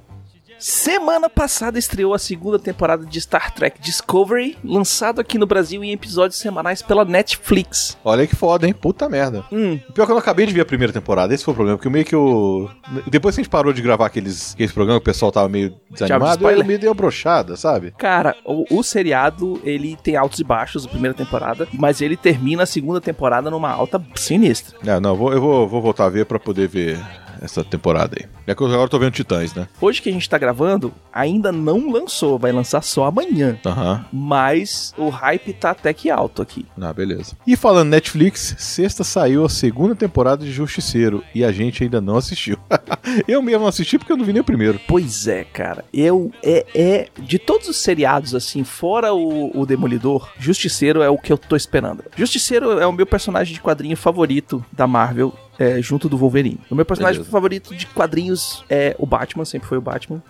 Semana 0.66 1.28
passada 1.28 1.78
estreou 1.78 2.14
a 2.14 2.18
segunda 2.18 2.58
temporada 2.58 3.04
de 3.04 3.20
Star 3.20 3.52
Trek 3.52 3.78
Discovery, 3.82 4.56
lançado 4.64 5.20
aqui 5.20 5.36
no 5.36 5.44
Brasil 5.44 5.84
em 5.84 5.92
episódios 5.92 6.40
semanais 6.40 6.80
pela 6.80 7.04
Netflix. 7.04 7.98
Olha 8.02 8.26
que 8.26 8.34
foda, 8.34 8.66
hein? 8.66 8.72
Puta 8.72 9.06
merda. 9.06 9.44
Hum, 9.52 9.78
Pior 9.92 10.06
que 10.06 10.12
eu 10.12 10.14
não 10.14 10.22
acabei 10.22 10.46
de 10.46 10.54
ver 10.54 10.62
a 10.62 10.64
primeira 10.64 10.90
temporada, 10.90 11.34
esse 11.34 11.44
foi 11.44 11.52
o 11.52 11.54
problema, 11.54 11.76
porque 11.76 11.90
meio 11.90 12.06
que 12.06 12.14
eu. 12.14 12.70
Depois 13.10 13.34
que 13.34 13.42
a 13.42 13.44
gente 13.44 13.50
parou 13.50 13.74
de 13.74 13.82
gravar 13.82 14.06
aqueles, 14.06 14.54
aqueles 14.54 14.72
programas, 14.72 15.02
o 15.02 15.04
pessoal 15.04 15.30
tava 15.30 15.50
meio 15.50 15.76
desanimado, 15.90 16.48
eu 16.48 16.64
me 16.64 16.78
dei 16.78 16.88
uma 16.88 16.94
brochada, 16.94 17.56
sabe? 17.58 17.90
cara, 17.98 18.34
o, 18.42 18.78
o 18.78 18.82
seriado 18.82 19.60
ele 19.64 19.98
tem 20.02 20.16
altos 20.16 20.40
e 20.40 20.44
baixos, 20.44 20.86
a 20.86 20.88
primeira 20.88 21.14
temporada, 21.14 21.68
mas 21.74 22.00
ele 22.00 22.16
termina 22.16 22.62
a 22.62 22.66
segunda 22.66 23.02
temporada 23.02 23.50
numa 23.50 23.70
alta 23.70 24.02
sinistra. 24.14 24.78
É, 24.82 24.98
não, 24.98 25.10
eu 25.10 25.16
vou, 25.16 25.32
eu 25.34 25.40
vou, 25.42 25.68
vou 25.68 25.82
voltar 25.82 26.06
a 26.06 26.08
ver 26.08 26.24
pra 26.24 26.38
poder 26.38 26.68
ver 26.68 26.98
essa 27.44 27.62
temporada 27.62 28.16
aí. 28.18 28.26
É 28.46 28.54
que 28.54 28.62
eu 28.62 28.66
agora 28.66 28.88
tô 28.88 28.98
vendo 28.98 29.12
Titãs, 29.12 29.54
né? 29.54 29.68
Hoje 29.80 30.02
que 30.02 30.08
a 30.08 30.12
gente 30.12 30.28
tá 30.28 30.38
gravando, 30.38 30.92
ainda 31.12 31.52
não 31.52 31.90
lançou, 31.90 32.38
vai 32.38 32.52
lançar 32.52 32.82
só 32.82 33.06
amanhã. 33.06 33.58
Aham. 33.64 34.04
Mas 34.12 34.94
o 34.96 35.08
hype 35.08 35.52
tá 35.52 35.70
até 35.70 35.92
que 35.92 36.10
alto 36.10 36.42
aqui. 36.42 36.66
Ah, 36.80 36.92
beleza. 36.92 37.36
E 37.46 37.56
falando 37.56 37.90
Netflix, 37.90 38.54
sexta 38.58 39.04
saiu 39.04 39.44
a 39.44 39.48
segunda 39.48 39.94
temporada 39.94 40.44
de 40.44 40.52
Justiceiro 40.52 41.22
e 41.34 41.44
a 41.44 41.52
gente 41.52 41.82
ainda 41.82 42.00
não 42.00 42.16
assistiu. 42.16 42.58
eu 43.28 43.40
mesmo 43.42 43.60
não 43.60 43.68
assisti 43.68 43.98
porque 43.98 44.12
eu 44.12 44.16
não 44.16 44.24
vi 44.24 44.32
nem 44.32 44.42
o 44.42 44.44
primeiro. 44.44 44.80
Pois 44.86 45.26
é, 45.26 45.44
cara. 45.44 45.84
Eu 45.92 46.30
é, 46.42 46.66
é 46.74 47.08
de 47.18 47.38
todos 47.38 47.68
os 47.68 47.76
seriados 47.76 48.34
assim, 48.34 48.64
fora 48.64 49.12
o, 49.12 49.58
o 49.58 49.66
Demolidor, 49.66 50.30
Justiceiro 50.38 51.02
é 51.02 51.08
o 51.08 51.18
que 51.18 51.32
eu 51.32 51.38
tô 51.38 51.56
esperando. 51.56 52.04
Justiceiro 52.16 52.78
é 52.78 52.86
o 52.86 52.92
meu 52.92 53.06
personagem 53.06 53.54
de 53.54 53.60
quadrinho 53.60 53.96
favorito 53.96 54.64
da 54.72 54.86
Marvel. 54.86 55.34
É, 55.58 55.80
junto 55.82 56.08
do 56.08 56.16
Wolverine. 56.16 56.60
O 56.70 56.74
meu 56.74 56.84
personagem 56.84 57.18
Beleza. 57.18 57.30
favorito 57.30 57.74
de 57.74 57.86
quadrinhos 57.86 58.64
é 58.68 58.94
o 58.98 59.06
Batman, 59.06 59.44
sempre 59.44 59.68
foi 59.68 59.78
o 59.78 59.80
Batman. 59.80 60.22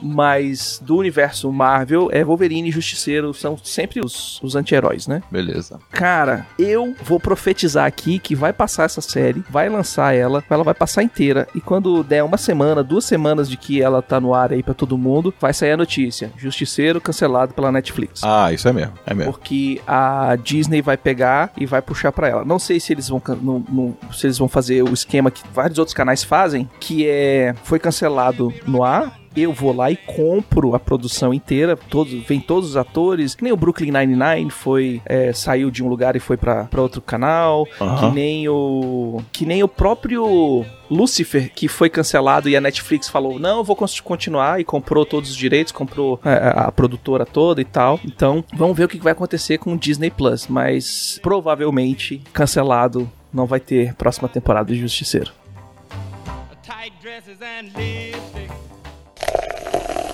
Mas 0.00 0.80
do 0.84 0.96
universo 0.96 1.50
Marvel 1.52 2.08
é 2.12 2.24
Wolverine 2.24 2.68
e 2.68 2.72
Justiceiro, 2.72 3.32
são 3.34 3.56
sempre 3.58 4.00
os, 4.00 4.40
os 4.42 4.56
anti-heróis, 4.56 5.06
né? 5.06 5.22
Beleza. 5.30 5.78
Cara, 5.90 6.46
eu 6.58 6.94
vou 7.02 7.20
profetizar 7.20 7.86
aqui 7.86 8.18
que 8.18 8.34
vai 8.34 8.52
passar 8.52 8.84
essa 8.84 9.00
série, 9.00 9.44
vai 9.50 9.68
lançar 9.68 10.14
ela, 10.14 10.42
ela 10.48 10.64
vai 10.64 10.74
passar 10.74 11.02
inteira. 11.02 11.46
E 11.54 11.60
quando 11.60 12.02
der 12.02 12.22
uma 12.24 12.38
semana, 12.38 12.82
duas 12.82 13.04
semanas 13.04 13.48
de 13.48 13.56
que 13.56 13.82
ela 13.82 14.00
tá 14.02 14.20
no 14.20 14.34
ar 14.34 14.52
aí 14.52 14.62
pra 14.62 14.74
todo 14.74 14.96
mundo, 14.96 15.32
vai 15.40 15.52
sair 15.52 15.72
a 15.72 15.76
notícia: 15.76 16.32
Justiceiro 16.36 17.00
cancelado 17.00 17.54
pela 17.54 17.70
Netflix. 17.72 18.22
Ah, 18.24 18.52
isso 18.52 18.68
é 18.68 18.72
mesmo. 18.72 18.92
É 19.06 19.14
mesmo. 19.14 19.32
Porque 19.32 19.80
a 19.86 20.36
Disney 20.42 20.80
vai 20.82 20.96
pegar 20.96 21.52
e 21.56 21.66
vai 21.66 21.82
puxar 21.82 22.12
pra 22.12 22.28
ela. 22.28 22.44
Não 22.44 22.58
sei 22.58 22.80
se 22.80 22.92
eles 22.92 23.08
vão 23.08 23.22
não- 23.42 23.64
não- 23.68 23.96
se 24.12 24.26
eles 24.26 24.38
vão 24.38 24.48
fazer 24.48 24.69
o 24.70 24.92
esquema 24.92 25.30
que 25.30 25.42
vários 25.52 25.78
outros 25.78 25.94
canais 25.94 26.22
fazem, 26.22 26.68
que 26.78 27.06
é 27.06 27.54
foi 27.64 27.78
cancelado 27.78 28.52
no 28.66 28.82
ar. 28.82 29.18
Eu 29.36 29.52
vou 29.52 29.72
lá 29.72 29.88
e 29.92 29.96
compro 29.96 30.74
a 30.74 30.78
produção 30.80 31.32
inteira, 31.32 31.76
todos, 31.76 32.12
vem 32.26 32.40
todos 32.40 32.70
os 32.70 32.76
atores, 32.76 33.32
que 33.32 33.44
nem 33.44 33.52
o 33.52 33.56
Brooklyn 33.56 33.92
Nine-Nine 33.92 34.50
foi, 34.50 35.00
é, 35.06 35.32
saiu 35.32 35.70
de 35.70 35.84
um 35.84 35.88
lugar 35.88 36.16
e 36.16 36.18
foi 36.18 36.36
pra 36.36 36.64
pra 36.64 36.82
outro 36.82 37.00
canal, 37.00 37.64
que 38.00 38.10
nem 38.12 38.48
o 38.48 39.22
que 39.30 39.46
nem 39.46 39.62
o 39.62 39.68
próprio 39.68 40.64
Lucifer, 40.90 41.52
que 41.54 41.68
foi 41.68 41.88
cancelado 41.88 42.48
e 42.48 42.56
a 42.56 42.60
Netflix 42.60 43.08
falou, 43.08 43.38
não, 43.38 43.58
eu 43.58 43.64
vou 43.64 43.76
continuar 44.02 44.60
e 44.60 44.64
comprou 44.64 45.06
todos 45.06 45.30
os 45.30 45.36
direitos, 45.36 45.72
comprou 45.72 46.20
é, 46.24 46.30
a, 46.30 46.50
a 46.64 46.72
produtora 46.72 47.24
toda 47.24 47.60
e 47.60 47.64
tal. 47.64 48.00
Então, 48.04 48.44
vamos 48.52 48.76
ver 48.76 48.84
o 48.84 48.88
que 48.88 48.98
vai 48.98 49.12
acontecer 49.12 49.58
com 49.58 49.74
o 49.74 49.78
Disney 49.78 50.10
Plus, 50.10 50.48
mas 50.48 51.20
provavelmente 51.22 52.20
cancelado 52.32 53.08
não 53.32 53.46
vai 53.46 53.60
ter 53.60 53.94
próxima 53.94 54.28
temporada 54.28 54.72
de 54.72 54.80
Justiceiro. 54.80 55.32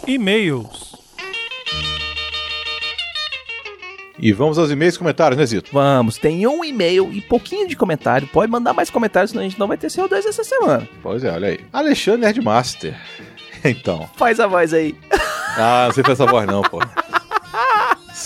E-mails. 0.06 0.94
E 4.18 4.32
vamos 4.32 4.58
aos 4.58 4.70
e-mails 4.70 4.94
e 4.94 4.98
comentários, 4.98 5.38
né, 5.38 5.44
Zito? 5.44 5.70
Vamos, 5.72 6.16
tem 6.16 6.46
um 6.46 6.64
e-mail 6.64 7.12
e 7.12 7.20
pouquinho 7.20 7.68
de 7.68 7.76
comentário. 7.76 8.26
Pode 8.28 8.50
mandar 8.50 8.72
mais 8.72 8.88
comentários, 8.88 9.30
senão 9.30 9.42
a 9.42 9.48
gente 9.48 9.58
não 9.58 9.68
vai 9.68 9.76
ter 9.76 9.88
CO2 9.88 10.24
essa 10.24 10.42
semana. 10.42 10.88
Pois 11.02 11.22
é, 11.22 11.30
olha 11.30 11.48
aí. 11.48 11.60
Alexandre 11.72 12.20
Nerdmaster. 12.22 12.96
Então. 13.64 14.08
Faz 14.14 14.38
a 14.38 14.46
voz 14.46 14.72
aí. 14.72 14.94
Ah, 15.56 15.86
não 15.86 15.94
sei 15.94 16.04
fazer 16.04 16.22
essa 16.22 16.30
voz 16.30 16.46
não, 16.46 16.62
pô. 16.62 16.78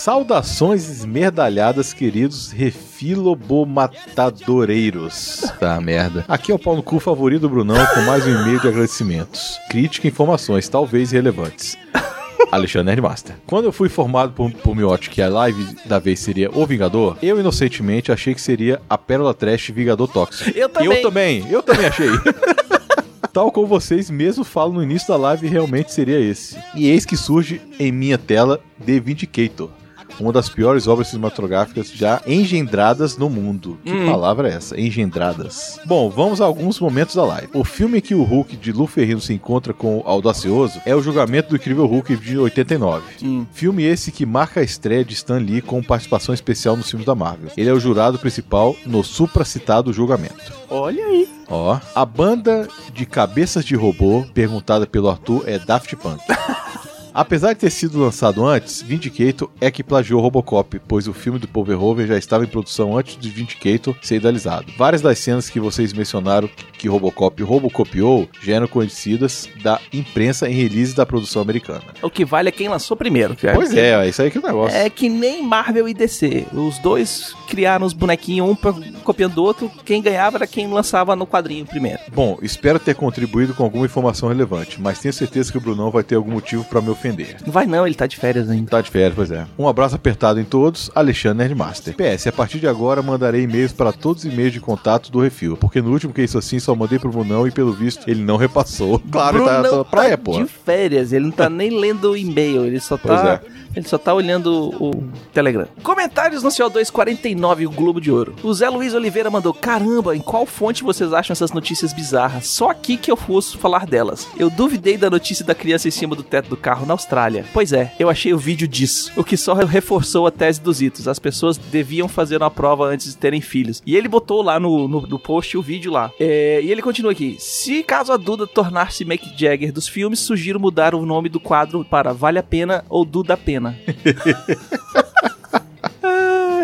Saudações 0.00 0.88
esmerdalhadas, 0.88 1.92
queridos 1.92 2.50
refilobomatadoreiros. 2.52 5.52
Tá, 5.61 5.78
merda. 5.78 6.25
Aqui 6.26 6.50
é 6.50 6.54
o 6.54 6.59
pau 6.59 6.75
no 6.75 6.83
cu 6.83 6.99
favorito 6.99 7.42
do 7.42 7.50
Brunão 7.50 7.76
com 7.92 8.00
mais 8.00 8.26
um 8.26 8.30
e-mail 8.30 8.59
de 8.59 8.69
agradecimentos. 8.69 9.61
Crítica 9.69 10.07
e 10.07 10.11
informações, 10.11 10.71
talvez 10.71 11.11
relevantes. 11.11 11.76
Alexandre 12.50 12.87
Nerdmaster. 12.87 13.37
Quando 13.47 13.66
eu 13.66 13.73
fui 13.73 13.88
informado 13.88 14.33
por, 14.33 14.50
por 14.50 14.75
Miotti 14.75 15.11
que 15.11 15.21
a 15.21 15.28
live 15.28 15.76
da 15.85 15.99
vez 15.99 16.19
seria 16.19 16.50
O 16.50 16.64
Vingador, 16.64 17.19
eu 17.23 17.38
inocentemente 17.38 18.11
achei 18.11 18.35
que 18.35 18.40
seria 18.40 18.80
a 18.88 18.97
Pérola 18.97 19.35
Trash 19.35 19.69
Vingador 19.69 20.09
Tóxico. 20.09 20.49
Eu 20.57 20.71
também. 20.71 20.88
Eu 20.88 21.02
também, 21.02 21.47
eu 21.50 21.62
também 21.62 21.85
achei. 21.85 22.09
Tal 23.35 23.52
como 23.52 23.66
vocês 23.66 24.09
mesmo 24.09 24.45
falam 24.45 24.76
no 24.76 24.83
início 24.83 25.09
da 25.09 25.16
live, 25.16 25.47
realmente 25.47 25.92
seria 25.92 26.19
esse. 26.19 26.57
E 26.75 26.88
eis 26.88 27.04
que 27.04 27.19
surge 27.19 27.61
em 27.78 27.92
minha 27.92 28.16
tela 28.16 28.59
The 28.87 28.99
Vindicator. 28.99 29.78
Uma 30.20 30.32
das 30.32 30.48
piores 30.48 30.86
obras 30.86 31.08
cinematográficas 31.08 31.90
já 31.92 32.20
engendradas 32.26 33.16
no 33.16 33.30
mundo. 33.30 33.78
Que 33.84 33.90
Hum. 33.92 34.06
palavra 34.10 34.50
é 34.50 34.54
essa? 34.54 34.78
Engendradas. 34.78 35.80
Bom, 35.86 36.10
vamos 36.10 36.40
a 36.40 36.44
alguns 36.44 36.78
momentos 36.78 37.14
da 37.14 37.24
live. 37.24 37.48
O 37.54 37.64
filme 37.64 38.00
que 38.00 38.14
o 38.14 38.22
Hulk 38.22 38.56
de 38.56 38.70
Lu 38.72 38.86
Ferrino 38.86 39.20
se 39.20 39.32
encontra 39.32 39.72
com 39.72 39.98
o 39.98 40.02
Audacioso 40.04 40.80
é 40.84 40.94
o 40.94 41.02
julgamento 41.02 41.50
do 41.50 41.56
incrível 41.56 41.86
Hulk 41.86 42.16
de 42.16 42.36
89. 42.38 43.02
Hum. 43.22 43.46
Filme 43.52 43.82
esse 43.84 44.12
que 44.12 44.26
marca 44.26 44.60
a 44.60 44.62
estreia 44.62 45.04
de 45.04 45.14
Stan 45.14 45.38
Lee 45.38 45.62
com 45.62 45.82
participação 45.82 46.34
especial 46.34 46.76
nos 46.76 46.88
filmes 46.90 47.06
da 47.06 47.14
Marvel. 47.14 47.50
Ele 47.56 47.70
é 47.70 47.72
o 47.72 47.80
jurado 47.80 48.18
principal 48.18 48.76
no 48.84 49.02
supracitado 49.02 49.92
julgamento. 49.92 50.52
Olha 50.68 51.04
aí. 51.04 51.28
Ó, 51.48 51.78
a 51.94 52.04
banda 52.04 52.68
de 52.94 53.04
cabeças 53.06 53.64
de 53.64 53.74
robô 53.74 54.24
perguntada 54.32 54.86
pelo 54.86 55.08
Arthur 55.08 55.42
é 55.46 55.58
Daft 55.58 55.96
Punk. 55.96 56.20
Apesar 57.12 57.52
de 57.52 57.61
ter 57.61 57.71
sido 57.71 57.99
lançado 58.00 58.45
antes, 58.47 58.83
Vindicator 58.83 59.50
é 59.61 59.71
que 59.71 59.83
plagiou 59.83 60.21
Robocop, 60.21 60.81
pois 60.87 61.09
o 61.09 61.12
filme 61.12 61.38
do 61.38 61.49
Paul 61.49 61.64
Verhoeven 61.64 62.07
já 62.07 62.17
estava 62.17 62.45
em 62.45 62.47
produção 62.49 62.97
antes 62.97 63.17
de 63.17 63.29
Vindicator 63.31 63.95
ser 64.02 64.17
idealizado. 64.17 64.67
Várias 64.79 65.02
das 65.02 65.19
cenas 65.19 65.50
que 65.50 65.59
vocês 65.61 65.93
mencionaram 65.93 66.49
que 66.79 66.88
Robocop 66.88 67.43
robocopiou 67.43 68.29
já 68.43 68.55
eram 68.55 68.67
conhecidas 68.67 69.49
da 69.62 69.79
imprensa 69.93 70.49
em 70.49 70.55
release 70.55 70.95
da 70.95 71.05
produção 71.05 71.43
americana. 71.43 71.83
O 72.02 72.09
que 72.09 72.25
vale 72.25 72.49
é 72.49 72.52
quem 72.52 72.69
lançou 72.69 72.97
primeiro. 72.97 73.35
que 73.37 73.47
Pois 73.49 73.75
é, 73.75 73.90
é 74.05 74.09
isso 74.09 74.23
aí 74.23 74.31
que 74.31 74.38
é 74.38 74.40
o 74.40 74.45
negócio. 74.45 74.76
É 74.79 74.88
que 74.88 75.09
nem 75.09 75.43
Marvel 75.43 75.88
e 75.88 75.95
DC. 75.95 76.47
Os 76.52 76.79
dois 76.79 77.35
criaram 77.49 77.85
os 77.87 77.93
bonequinhos, 77.93 78.49
um 78.49 78.55
pra- 78.55 78.75
copiando 79.00 79.35
do 79.35 79.45
outro. 79.45 79.71
Quem 79.85 80.02
ganhava 80.02 80.38
era 80.38 80.47
quem 80.47 80.66
lançava 80.73 81.16
no 81.16 81.26
quadrinho 81.26 81.66
primeiro. 81.66 81.99
Bom, 82.12 82.38
espero 82.42 82.78
ter 82.78 82.95
contribuído 82.95 83.54
com 83.54 83.64
alguma 83.64 83.87
informação 83.87 84.28
relevante, 84.28 84.80
mas 84.80 84.99
tenho 84.99 85.12
certeza 85.14 85.50
que 85.50 85.59
o 85.59 85.61
Brunão 85.61 85.90
vai 85.90 86.02
ter 86.02 86.16
algum 86.16 86.33
motivo 86.33 86.64
para 86.64 86.80
me 86.80 86.90
ofender. 86.90 87.37
Não 87.45 87.52
vai 87.52 87.66
não, 87.66 87.87
ele 87.87 87.95
tá 87.95 88.07
de 88.07 88.16
férias 88.16 88.49
ainda. 88.50 88.71
Tá 88.71 88.80
de 88.80 88.90
férias, 88.90 89.14
pois 89.14 89.30
é. 89.30 89.47
Um 89.59 89.69
abraço 89.69 89.97
apertado 89.97 90.40
em 90.40 90.45
todos, 90.45 90.90
Alexandre 90.95 91.38
Nerdmaster. 91.38 91.95
PS, 91.95 92.26
a 92.26 92.33
partir 92.33 92.59
de 92.59 92.66
agora 92.66 93.02
mandarei 93.02 93.42
e-mails 93.42 93.73
para 93.73 93.92
todos 93.92 94.25
os 94.25 94.33
e-mails 94.33 94.52
de 94.52 94.61
contato 94.61 95.11
do 95.11 95.21
Refil, 95.21 95.57
porque 95.57 95.80
no 95.80 95.90
último 95.90 96.12
que 96.12 96.23
isso 96.23 96.38
assim 96.38 96.59
só 96.59 96.75
mandei 96.75 96.99
pro 96.99 97.11
Brunão 97.11 97.47
e 97.47 97.50
pelo 97.50 97.73
visto 97.73 98.09
ele 98.09 98.23
não 98.23 98.37
repassou. 98.37 99.00
Claro, 99.11 99.38
ele 99.38 99.45
tá, 99.47 99.61
Brunão 99.61 99.85
tá 99.85 99.90
praia, 99.90 100.16
tá 100.16 100.23
pô. 100.23 100.33
de 100.33 100.47
férias, 100.47 101.12
ele 101.12 101.25
não 101.26 101.33
tá 101.33 101.50
nem 101.50 101.71
lendo 101.71 102.12
o 102.12 102.16
e-mail, 102.16 102.64
ele 102.64 102.80
só 102.80 102.97
Pois 102.97 103.21
tá... 103.21 103.40
Ele 103.75 103.87
só 103.87 103.97
tá 103.99 104.12
olhando 104.12 104.75
o 104.83 104.90
Telegram. 105.33 105.66
Comentários 105.83 106.42
no 106.42 106.50
CO249, 106.50 107.66
o 107.66 107.71
Globo 107.71 108.00
de 108.00 108.11
Ouro. 108.11 108.35
O 108.42 108.52
Zé 108.52 108.69
Luiz 108.69 108.89
Oliveira 108.94 109.30
mandou: 109.30 109.52
Caramba, 109.52 110.16
em 110.16 110.20
qual 110.20 110.47
fonte 110.47 110.82
vocês 110.82 111.12
acham 111.12 111.32
essas 111.32 111.52
notícias 111.52 111.92
bizarras? 111.92 112.47
Só 112.47 112.70
aqui 112.70 112.97
que 112.97 113.11
eu 113.11 113.16
fosse 113.16 113.56
falar 113.56 113.87
delas. 113.87 114.28
Eu 114.37 114.50
duvidei 114.50 114.97
da 114.97 115.11
notícia 115.11 115.44
da 115.44 115.54
criança 115.54 115.88
em 115.88 115.90
cima 115.90 116.14
do 116.14 116.23
teto 116.23 116.49
do 116.49 116.56
carro 116.56 116.87
na 116.87 116.94
Austrália. 116.94 117.44
Pois 117.52 117.73
é, 117.73 117.92
eu 117.99 118.09
achei 118.09 118.32
o 118.32 118.38
vídeo 118.38 118.66
disso. 118.66 119.12
O 119.16 119.25
que 119.25 119.37
só 119.37 119.54
reforçou 119.54 120.26
a 120.26 120.30
tese 120.30 120.61
dos 120.61 120.80
itos. 120.80 121.09
As 121.09 121.18
pessoas 121.18 121.56
deviam 121.56 122.09
fazer 122.09 122.38
uma 122.38 122.50
prova 122.50 122.87
antes 122.87 123.09
de 123.09 123.16
terem 123.16 123.40
filhos. 123.40 123.82
E 123.87 123.97
ele 123.97 124.09
botou 124.09 124.42
lá 124.42 124.59
no, 124.59 124.88
no, 124.88 125.02
no 125.02 125.18
post 125.18 125.56
o 125.56 125.62
vídeo 125.62 125.92
lá. 125.92 126.11
É, 126.18 126.61
e 126.62 126.70
ele 126.70 126.82
continua 126.82 127.12
aqui: 127.12 127.37
Se 127.38 127.82
caso 127.82 128.12
a 128.12 128.16
Duda 128.16 128.47
tornar-se 128.47 129.04
Mick 129.04 129.32
Jagger 129.37 129.73
dos 129.73 129.88
filmes, 129.88 130.20
sugiro 130.20 130.61
mudar 130.61 130.94
o 130.94 131.04
nome 131.04 131.28
do 131.28 131.40
quadro 131.40 131.85
para 131.85 132.12
Vale 132.12 132.38
a 132.38 132.42
Pena 132.42 132.85
ou 132.88 133.04
Duda 133.04 133.37
Pena. 133.37 133.78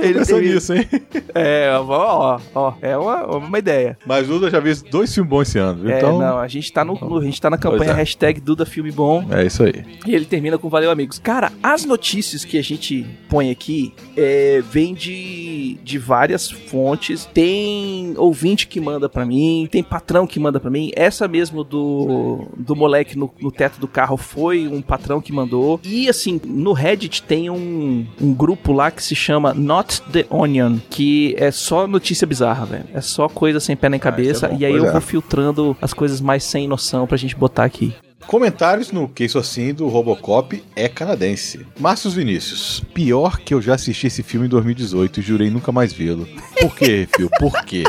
Ele 0.06 0.18
Pensou 0.20 0.34
termina- 0.36 0.54
nisso, 0.54 0.72
hein? 0.74 0.88
É, 1.34 1.70
ó, 1.78 2.38
ó, 2.54 2.72
é 2.80 2.96
uma, 2.96 3.26
uma 3.36 3.58
ideia. 3.58 3.98
Mas 4.06 4.26
Duda 4.26 4.50
já 4.50 4.60
fez 4.62 4.82
dois 4.82 5.12
filmes 5.12 5.30
bons 5.30 5.48
esse 5.48 5.58
ano, 5.58 5.90
É, 5.90 5.98
então. 5.98 6.18
não, 6.18 6.38
a 6.38 6.48
gente 6.48 6.72
tá, 6.72 6.84
no, 6.84 6.94
no- 6.94 7.18
a 7.18 7.24
gente 7.24 7.40
tá 7.40 7.50
na 7.50 7.58
campanha 7.58 7.90
é. 7.90 7.94
hashtag 7.94 8.40
Duda 8.40 8.64
Filme 8.66 8.90
Bom 8.90 9.26
É 9.30 9.44
isso 9.44 9.62
aí. 9.62 9.84
e 10.06 10.14
ele 10.14 10.24
termina 10.24 10.56
com 10.58 10.68
Valeu 10.68 10.90
Amigos. 10.90 11.18
Cara, 11.18 11.52
as 11.62 11.84
notícias 11.84 12.44
que 12.44 12.58
a 12.58 12.62
gente 12.62 13.06
põe 13.28 13.50
aqui 13.50 13.92
é, 14.16 14.62
vem 14.70 14.94
de, 14.94 15.78
de 15.82 15.98
várias 15.98 16.50
fontes. 16.50 17.26
Tem 17.32 18.14
ouvinte 18.16 18.66
que 18.66 18.80
manda 18.80 19.08
pra 19.08 19.24
mim, 19.24 19.68
tem 19.70 19.82
patrão 19.82 20.26
que 20.26 20.38
manda 20.40 20.58
pra 20.60 20.70
mim. 20.70 20.90
Essa 20.94 21.26
mesmo 21.28 21.62
do, 21.64 22.46
do 22.56 22.74
moleque 22.76 23.16
no, 23.18 23.32
no 23.40 23.50
teto 23.50 23.78
do 23.80 23.88
carro 23.88 24.16
foi 24.16 24.66
um 24.68 24.80
patrão 24.82 25.20
que 25.20 25.32
mandou. 25.32 25.80
E 25.84 26.08
assim, 26.08 26.40
no 26.44 26.72
Reddit 26.72 27.22
tem 27.22 27.50
um, 27.50 28.06
um 28.20 28.32
grupo 28.34 28.72
lá 28.72 28.90
que 28.90 29.02
se 29.02 29.14
chama 29.14 29.52
Not 29.54 29.95
the 30.00 30.26
Onion, 30.30 30.78
que 30.90 31.34
é 31.38 31.50
só 31.50 31.86
notícia 31.86 32.26
bizarra, 32.26 32.64
velho. 32.66 32.84
É 32.94 33.00
só 33.00 33.28
coisa 33.28 33.60
sem 33.60 33.76
pé 33.76 33.88
nem 33.88 34.00
cabeça. 34.00 34.46
isso 34.46 34.46
é 34.46 34.56
e 34.58 34.64
aí 34.64 34.72
Pois 34.72 34.82
eu 34.84 34.88
é. 34.88 34.92
vou 34.92 35.00
filtrando 35.00 35.76
as 35.80 35.92
coisas 35.92 36.20
mais 36.20 36.44
sem 36.44 36.66
noção 36.68 37.06
pra 37.06 37.16
gente 37.16 37.34
botar 37.36 37.64
aqui. 37.64 37.94
Comentários 38.26 38.90
no 38.90 39.06
Que 39.08 39.24
Isso 39.24 39.38
Assim 39.38 39.72
do 39.72 39.86
Robocop 39.86 40.60
é 40.74 40.88
canadense. 40.88 41.64
Márcio 41.78 42.10
Vinícius. 42.10 42.82
Pior 42.92 43.38
que 43.38 43.54
eu 43.54 43.62
já 43.62 43.74
assisti 43.74 44.08
esse 44.08 44.22
filme 44.22 44.46
em 44.46 44.48
2018 44.50 45.20
e 45.20 45.22
jurei 45.22 45.48
nunca 45.50 45.70
mais 45.70 45.92
vê-lo. 45.92 46.26
Por 46.60 46.74
quê, 46.74 47.06
Fio? 47.14 47.30
Por 47.38 47.52
quê? 47.64 47.84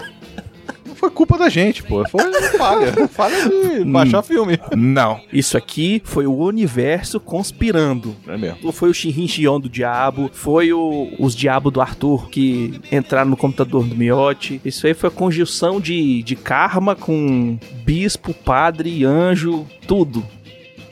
Foi 0.98 1.10
culpa 1.10 1.38
da 1.38 1.48
gente, 1.50 1.84
pô. 1.84 2.04
Foi 2.10 2.24
falha. 2.58 2.94
Falha 3.10 3.50
de 3.50 3.84
baixar 3.86 4.22
filme. 4.24 4.60
Não. 4.76 5.20
Isso 5.32 5.58
aqui 5.58 6.02
foi 6.04 6.26
o 6.28 6.36
universo 6.36 7.20
conspirando. 7.20 8.16
É 8.28 8.38
mesmo. 8.38 8.72
Foi 8.72 8.90
o 8.90 8.94
Shinrin 8.94 9.28
do 9.62 9.70
diabo, 9.70 10.30
foi 10.34 10.74
o- 10.74 11.10
os 11.20 11.36
diabos 11.36 11.72
do 11.72 11.82
Arthur 11.82 12.30
que 12.30 12.80
entraram 12.92 13.30
no 13.30 13.38
computador 13.38 13.84
do 13.86 13.96
Miote. 13.96 14.60
Isso 14.66 14.86
aí 14.88 14.94
foi 14.94 15.10
a 15.10 15.12
conjunção 15.12 15.80
de, 15.80 16.22
de 16.24 16.36
karma 16.36 16.96
com 16.96 17.58
bispo, 17.86 18.34
padre, 18.34 19.04
anjo, 19.06 19.66
tudo. 19.88 20.24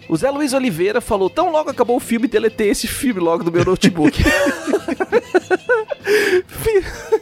O 0.08 0.16
Zé 0.16 0.30
Luiz 0.30 0.54
Oliveira 0.54 1.02
falou: 1.02 1.30
tão 1.30 1.52
logo 1.52 1.70
acabou 1.70 1.98
o 1.98 2.00
filme, 2.00 2.28
deletei 2.28 2.70
esse 2.70 2.88
filme 2.88 3.20
logo 3.20 3.44
do 3.44 3.52
meu 3.52 3.66
notebook. 3.66 4.24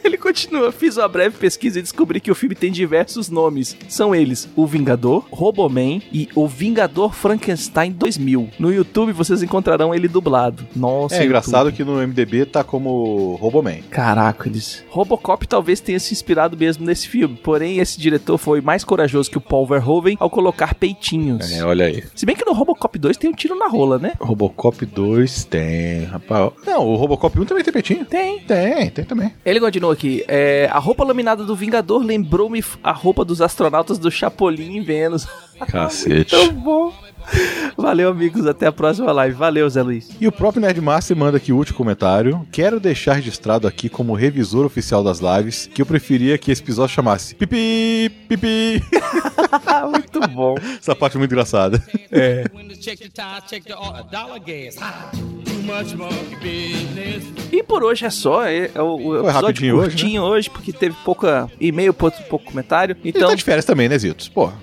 Ele 0.02 0.16
continua: 0.18 0.70
fiz 0.72 0.96
uma 0.96 1.08
breve 1.08 1.36
pesquisa 1.38 1.78
e 1.78 1.82
descobri 1.82 2.20
que 2.20 2.30
o 2.30 2.34
filme 2.34 2.54
tem 2.54 2.70
diversos 2.70 3.28
nomes. 3.30 3.76
São 3.88 4.14
eles: 4.14 4.48
O 4.54 4.66
Vingador, 4.66 5.24
Roboman 5.30 6.00
e 6.12 6.28
O 6.34 6.46
Vingador 6.46 7.12
Frankenstein 7.14 7.92
2000. 7.92 8.50
No 8.58 8.72
YouTube 8.72 9.12
vocês 9.12 9.42
encontrarão 9.42 9.94
ele 9.94 10.08
dublado. 10.08 10.66
Nossa, 10.76 11.16
É 11.16 11.24
engraçado 11.24 11.70
YouTube. 11.70 11.76
que 11.76 11.84
no 11.84 12.06
MDB 12.06 12.46
tá 12.46 12.62
como 12.62 13.36
Roboman. 13.36 13.78
Caraca, 13.90 14.48
eles. 14.48 14.84
Robocop 14.88 15.46
talvez 15.46 15.80
tenha 15.80 15.98
se 16.00 16.12
inspirado 16.12 16.56
mesmo 16.56 16.84
nesse 16.84 17.08
filme. 17.08 17.38
Porém, 17.42 17.78
esse 17.78 17.98
diretor 17.98 18.36
foi 18.38 18.60
mais 18.60 18.84
corajoso 18.84 19.30
que 19.30 19.38
o 19.38 19.40
Paul 19.40 19.66
Verhoeven 19.66 20.16
ao 20.20 20.28
colocar 20.30 20.74
peitinhos. 20.74 21.50
É, 21.52 21.64
olha 21.64 21.86
aí. 21.86 22.04
Se 22.14 22.26
bem 22.26 22.36
que 22.36 22.44
no 22.44 22.52
Robocop 22.52 22.73
2 22.98 23.16
tem 23.16 23.30
um 23.30 23.32
tiro 23.32 23.54
na 23.54 23.68
rola, 23.68 23.98
né? 23.98 24.12
Robocop 24.20 24.84
2 24.84 25.44
tem, 25.44 26.04
rapaz. 26.04 26.52
Não, 26.66 26.86
o 26.86 26.96
Robocop 26.96 27.38
1 27.38 27.44
também 27.44 27.64
tem 27.64 27.72
peitinho. 27.72 28.04
Tem. 28.04 28.40
Tem, 28.40 28.90
tem 28.90 29.04
também. 29.04 29.32
Ele 29.44 29.60
continua 29.60 29.92
aqui. 29.92 30.24
É, 30.28 30.68
a 30.70 30.78
roupa 30.78 31.04
laminada 31.04 31.44
do 31.44 31.54
Vingador 31.56 32.02
lembrou-me 32.02 32.64
a 32.82 32.92
roupa 32.92 33.24
dos 33.24 33.40
astronautas 33.40 33.98
do 33.98 34.10
Chapolin 34.10 34.76
em 34.76 34.82
Vênus. 34.82 35.26
Cacete. 35.68 36.30
Tão 36.30 36.52
bom. 36.52 36.92
Valeu, 37.76 38.10
amigos. 38.10 38.46
Até 38.46 38.66
a 38.66 38.72
próxima 38.72 39.10
live. 39.12 39.34
Valeu, 39.34 39.68
Zé 39.68 39.82
Luiz. 39.82 40.10
E 40.20 40.26
o 40.26 40.32
próprio 40.32 40.60
Nerdmaster 40.60 41.16
manda 41.16 41.36
aqui 41.36 41.52
o 41.52 41.56
último 41.56 41.76
comentário. 41.76 42.46
Quero 42.52 42.78
deixar 42.78 43.14
registrado 43.14 43.66
aqui 43.66 43.88
como 43.88 44.14
revisor 44.14 44.64
oficial 44.64 45.02
das 45.02 45.20
lives 45.20 45.68
que 45.72 45.80
eu 45.80 45.86
preferia 45.86 46.38
que 46.38 46.50
esse 46.50 46.62
episódio 46.62 46.94
chamasse 46.94 47.34
Pipi, 47.34 48.10
Pipi. 48.28 48.82
Muito 49.90 50.20
bom. 50.28 50.54
Essa 50.78 50.94
parte 50.94 51.16
é 51.16 51.18
muito 51.18 51.30
engraçada. 51.32 51.78
The 52.10 52.44
uh. 52.50 53.74
E 57.52 57.62
por 57.62 57.82
hoje 57.82 58.04
é 58.04 58.10
só. 58.10 58.44
É, 58.46 58.70
é 58.74 58.82
o, 58.82 58.94
o 58.96 59.14
episódio 59.16 59.32
rapidinho 59.32 59.76
hoje, 59.76 59.88
curtinho 59.90 60.22
hoje, 60.22 60.50
porque 60.50 60.72
teve 60.72 60.94
pouca 61.04 61.50
e-mail, 61.60 61.92
pouco, 61.94 62.22
pouco 62.24 62.44
comentário. 62.46 62.96
Ele 63.00 63.10
Então, 63.16 63.28
tá 63.30 63.34
de 63.34 63.44
férias 63.44 63.64
também, 63.64 63.88
né, 63.88 63.98
Zitos? 63.98 64.28
Porra. 64.28 64.54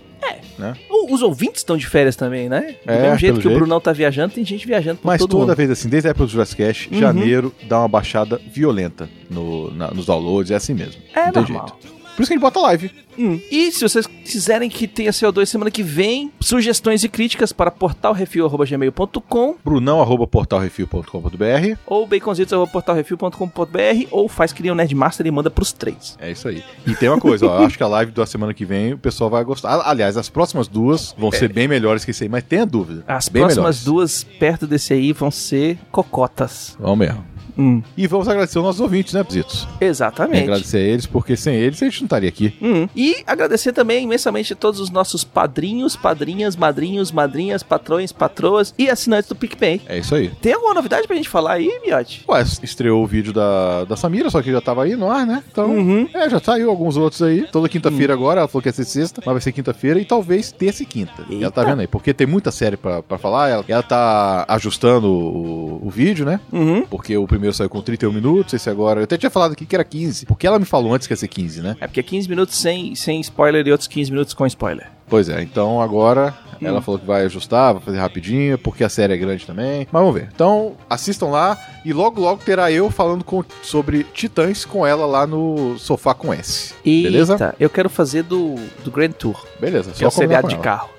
Né? 0.60 0.75
o- 0.91 1.12
os 1.12 1.23
ouvintes 1.23 1.62
estão 1.62 1.75
de 1.75 1.88
férias 1.88 2.15
também, 2.15 2.47
né? 2.47 2.75
Do 2.86 2.91
É, 2.91 3.01
mesmo 3.01 3.17
jeito 3.17 3.34
que 3.39 3.47
o 3.47 3.49
jeito. 3.49 3.58
Brunão 3.58 3.82
tá 3.82 3.91
viajando, 3.91 4.32
tem 4.36 4.45
gente 4.45 4.67
viajando 4.67 4.97
por 4.99 5.08
Mas 5.08 5.19
todo 5.19 5.32
toda 5.32 5.45
mundo. 5.47 5.56
vez 5.56 5.71
assim, 5.71 5.89
desde 5.89 6.08
a 6.08 6.12
época 6.12 6.25
do 6.27 6.32
Jurassic 6.32 6.58
Cast, 6.62 6.89
Uhum. 6.93 6.99
janeiro 6.99 7.51
dá 7.67 7.80
uma 7.80 7.88
baixada 7.88 8.39
violenta 8.54 9.10
no, 9.27 9.71
na- 9.73 9.89
nos 9.89 10.06
downloads, 10.06 10.51
é 10.51 10.56
assim 10.56 10.75
mesmo. 10.75 11.01
É 11.15 11.25
Não 11.25 11.32
tem 11.32 11.41
normal. 11.41 11.80
jeito. 11.82 12.01
Por 12.15 12.24
isso 12.24 12.30
que 12.30 12.34
a 12.34 12.36
gente 12.36 12.41
bota 12.41 12.60
live. 12.60 12.91
Hum. 13.17 13.39
E 13.52 13.71
se 13.71 13.82
vocês 13.82 14.08
quiserem 14.08 14.69
que 14.69 14.88
tenha 14.88 15.12
CO2 15.12 15.45
semana 15.45 15.69
que 15.69 15.84
vem, 15.84 16.32
sugestões 16.39 17.04
e 17.04 17.10
críticas 17.10 17.52
para 17.52 17.69
portalrefil.gmail.com 17.69 19.56
Brunão, 19.63 20.02
arroba 20.02 20.26
portalrefil.com.br. 20.28 21.78
ou 21.86 22.08
baconzitos.portalrefil.com.br 22.08 24.08
ou 24.12 24.30
faz 24.30 24.54
que 24.54 24.63
nem 24.63 24.71
o 24.71 24.76
Nerdmaster 24.76 25.26
e 25.26 25.32
manda 25.32 25.50
pros 25.50 25.74
três. 25.74 26.17
É 26.19 26.32
isso 26.32 26.47
aí. 26.47 26.63
E 26.86 26.95
tem 26.95 27.10
uma 27.10 27.19
coisa, 27.19 27.47
ó, 27.47 27.60
eu 27.60 27.65
acho 27.67 27.78
que 27.78 27.84
a 27.84 27.88
live 27.88 28.12
da 28.12 28.26
semana 28.26 28.54
que 28.54 28.65
vem 28.65 28.93
o 28.93 28.97
pessoal 28.97 29.30
vai 29.30 29.43
gostar. 29.43 29.82
Aliás, 29.86 30.17
as 30.17 30.30
próximas 30.30 30.67
duas 30.67 31.13
vão 31.17 31.32
ser 31.32 31.52
bem 31.52 31.67
melhores 31.67 32.06
que 32.06 32.12
isso 32.12 32.24
aí, 32.24 32.30
mas 32.30 32.43
tenha 32.43 32.65
dúvida. 32.65 33.04
As 33.08 33.28
bem 33.28 33.41
próximas 33.41 33.84
melhores. 33.84 33.84
duas 33.84 34.24
perto 34.24 34.65
desse 34.65 34.93
aí 34.93 35.12
vão 35.13 35.32
ser 35.32 35.78
cocotas. 35.91 36.76
Vão 36.80 36.95
mesmo. 36.95 37.31
Hum. 37.58 37.82
E 37.98 38.08
vamos 38.08 38.28
agradecer 38.28 38.60
os 38.60 38.66
nossos 38.66 38.82
ouvintes, 38.82 39.14
né, 39.14 39.26
Zitos? 39.30 39.68
Exatamente. 39.80 40.44
Agradecer 40.44 40.78
a 40.78 40.82
eles, 40.82 41.06
porque 41.06 41.36
sem 41.36 41.56
eles 41.56 41.82
a 41.82 41.86
gente 41.86 42.02
não 42.02 42.06
estaria 42.06 42.30
aqui. 42.30 42.54
Hum. 42.62 42.88
E 42.96 43.18
agradecer 43.28 43.72
também 43.74 44.04
imensamente 44.04 44.54
a 44.54 44.56
todos 44.56 44.80
os 44.80 44.90
nossos 44.90 45.24
padrinhos, 45.24 45.96
padrinhas, 45.96 46.56
madrinhos, 46.56 47.12
madrinhas, 47.12 47.64
patrões, 47.64 48.12
patroas 48.12 48.74
e 48.78 48.90
assinantes 48.90 49.30
do 49.30 49.36
PicPay. 49.36 49.82
É 49.88 49.98
isso 50.00 50.16
aí. 50.16 50.30
Tem 50.42 50.54
alguma 50.54 50.74
novidade 50.74 51.08
pra 51.08 51.16
gente 51.16 51.30
falar 51.30 51.54
aí, 51.54 51.80
Miote? 51.86 52.24
Ué, 52.28 52.42
estreou 52.64 53.04
o 53.04 53.08
vídeo 53.08 53.34
da, 53.34 53.86
da 53.86 53.96
Samira, 53.96 54.30
só 54.30 54.42
que 54.42 54.52
já 54.52 54.62
tava 54.62 54.84
aí 54.84 54.96
no 54.96 55.10
ar, 55.12 55.26
né? 55.26 55.44
Então, 55.52 55.70
Uhum. 55.72 56.08
é, 56.14 56.30
já 56.30 56.40
saiu 56.40 56.70
alguns 56.70 56.98
outros 56.98 57.22
aí. 57.22 57.48
Toda 57.52 57.68
quinta-feira 57.70 58.14
agora, 58.14 58.42
ela 58.42 58.48
falou 58.48 58.62
que 58.62 58.70
ia 58.70 58.74
ser 58.74 58.86
sexta, 58.86 59.22
mas 59.26 59.34
vai 59.34 59.42
ser 59.42 59.52
quinta-feira 59.52 60.00
e 60.00 60.06
talvez 60.06 60.52
terça 60.52 60.84
e 60.84 60.86
quinta. 60.86 61.26
E 61.30 61.42
ela 61.42 61.52
tá 61.52 61.62
Eita. 61.62 61.72
vendo 61.72 61.80
aí, 61.82 61.88
porque 61.88 62.14
tem 62.14 62.28
muita 62.28 62.52
série 62.52 62.78
pra, 62.78 63.02
pra 63.02 63.18
falar. 63.18 63.50
Ela, 63.50 63.66
ela 63.68 63.84
tá 63.84 64.46
ajustando 64.48 65.08
o, 65.10 65.82
o 65.88 65.90
vídeo, 65.90 66.26
né? 66.26 66.40
Uhum. 66.52 66.84
Porque 66.86 67.16
o 67.18 67.26
primeiro 67.28 67.40
saiu 67.54 67.69
com 67.69 67.82
31 67.82 68.12
minutos, 68.12 68.54
esse 68.54 68.69
agora. 68.69 68.99
Eu 68.99 69.04
até 69.06 69.17
tinha 69.17 69.30
falado 69.30 69.54
aqui 69.54 69.65
que 69.65 69.75
era 69.75 69.84
15, 69.84 70.25
porque 70.25 70.45
ela 70.45 70.60
me 70.60 70.65
falou 70.65 70.93
antes 70.93 71.08
que 71.08 71.13
ia 71.13 71.17
ser 71.17 71.27
15, 71.27 71.62
né? 71.62 71.75
É 71.80 71.88
porque 71.88 71.99
é 71.99 72.04
15 72.04 72.30
minutos 72.30 72.56
sem, 72.58 72.93
sem 72.95 73.19
spoiler 73.21 73.65
e 73.67 73.71
outros 73.71 73.88
15 73.88 74.12
minutos 74.12 74.34
com 74.34 74.45
spoiler. 74.45 74.88
Pois 75.10 75.27
é, 75.27 75.41
então 75.41 75.82
agora 75.82 76.34
ela 76.62 76.80
falou 76.82 76.99
que 76.99 77.06
vai 77.06 77.25
ajustar, 77.25 77.73
vai 77.73 77.82
fazer 77.82 77.97
rapidinho, 77.97 78.58
porque 78.58 78.84
a 78.84 78.88
série 78.89 79.13
é 79.13 79.17
grande 79.17 79.45
também. 79.47 79.88
Mas 79.91 80.01
vamos 80.01 80.13
ver. 80.13 80.30
Então, 80.34 80.73
assistam 80.89 81.25
lá 81.27 81.58
e 81.84 81.91
logo 81.91 82.21
logo 82.21 82.41
terá 82.45 82.71
eu 82.71 82.89
falando 82.91 83.23
com- 83.23 83.43
sobre 83.63 84.04
Titãs 84.13 84.63
com 84.63 84.86
ela 84.86 85.06
lá 85.08 85.25
no 85.25 85.75
Sofá 85.80 86.13
com 86.13 86.32
S. 86.34 86.73
Beleza? 86.86 87.34
Eita, 87.34 87.56
eu 87.60 87.69
quero 87.69 87.89
fazer 87.89 88.23
do, 88.23 88.56
do 88.86 88.91
Grand 88.91 89.12
Tour, 89.12 89.43
Beleza, 89.60 89.91
que 89.91 90.04
é 90.04 90.08
o 90.08 90.12
só 90.12 90.19
seriado 90.19 90.47
com 90.47 90.56
de 90.56 90.60
carro. 90.60 90.89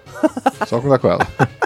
Só 0.67 0.77
conversar 0.81 0.99
com 0.99 1.09
ela. 1.09 1.27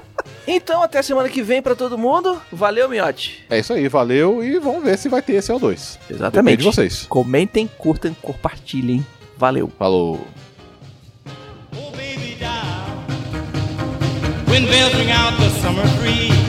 Então, 0.46 0.82
até 0.82 1.02
semana 1.02 1.28
que 1.28 1.42
vem 1.42 1.60
pra 1.60 1.74
todo 1.74 1.98
mundo. 1.98 2.40
Valeu, 2.52 2.88
Miote. 2.88 3.44
É 3.50 3.58
isso 3.58 3.72
aí, 3.72 3.88
valeu 3.88 4.42
e 4.44 4.58
vamos 4.58 4.84
ver 4.84 4.96
se 4.96 5.08
vai 5.08 5.20
ter 5.20 5.34
esse 5.34 5.52
L2. 5.52 5.98
Exatamente. 6.08 6.32
Depende 6.32 6.56
de 6.58 6.64
vocês. 6.64 7.06
Comentem, 7.08 7.68
curtam, 7.78 8.14
compartilhem. 8.22 9.04
Valeu. 9.36 9.70
Falou. 9.78 10.26
Oh, 11.74 11.90
baby. 11.90 12.36
When 14.48 14.64
bells 14.66 14.94
ring 14.94 15.10
out 15.10 15.36
the 15.38 15.50
summer 15.60 15.86
breeze, 15.98 16.46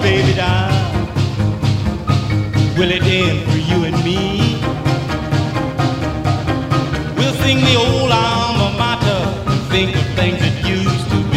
baby 0.00 0.32
down. 0.34 0.72
Will 2.78 2.90
it 2.90 3.02
end 3.02 3.42
for 3.50 3.58
you 3.58 3.84
and 3.84 3.96
me? 4.04 4.60
We'll 7.16 7.34
sing 7.42 7.58
the 7.60 7.76
old 7.76 8.10
alma 8.10 8.70
mater, 8.78 9.22
think 9.70 9.94
of 9.96 10.47
used 10.68 11.08
to 11.08 11.27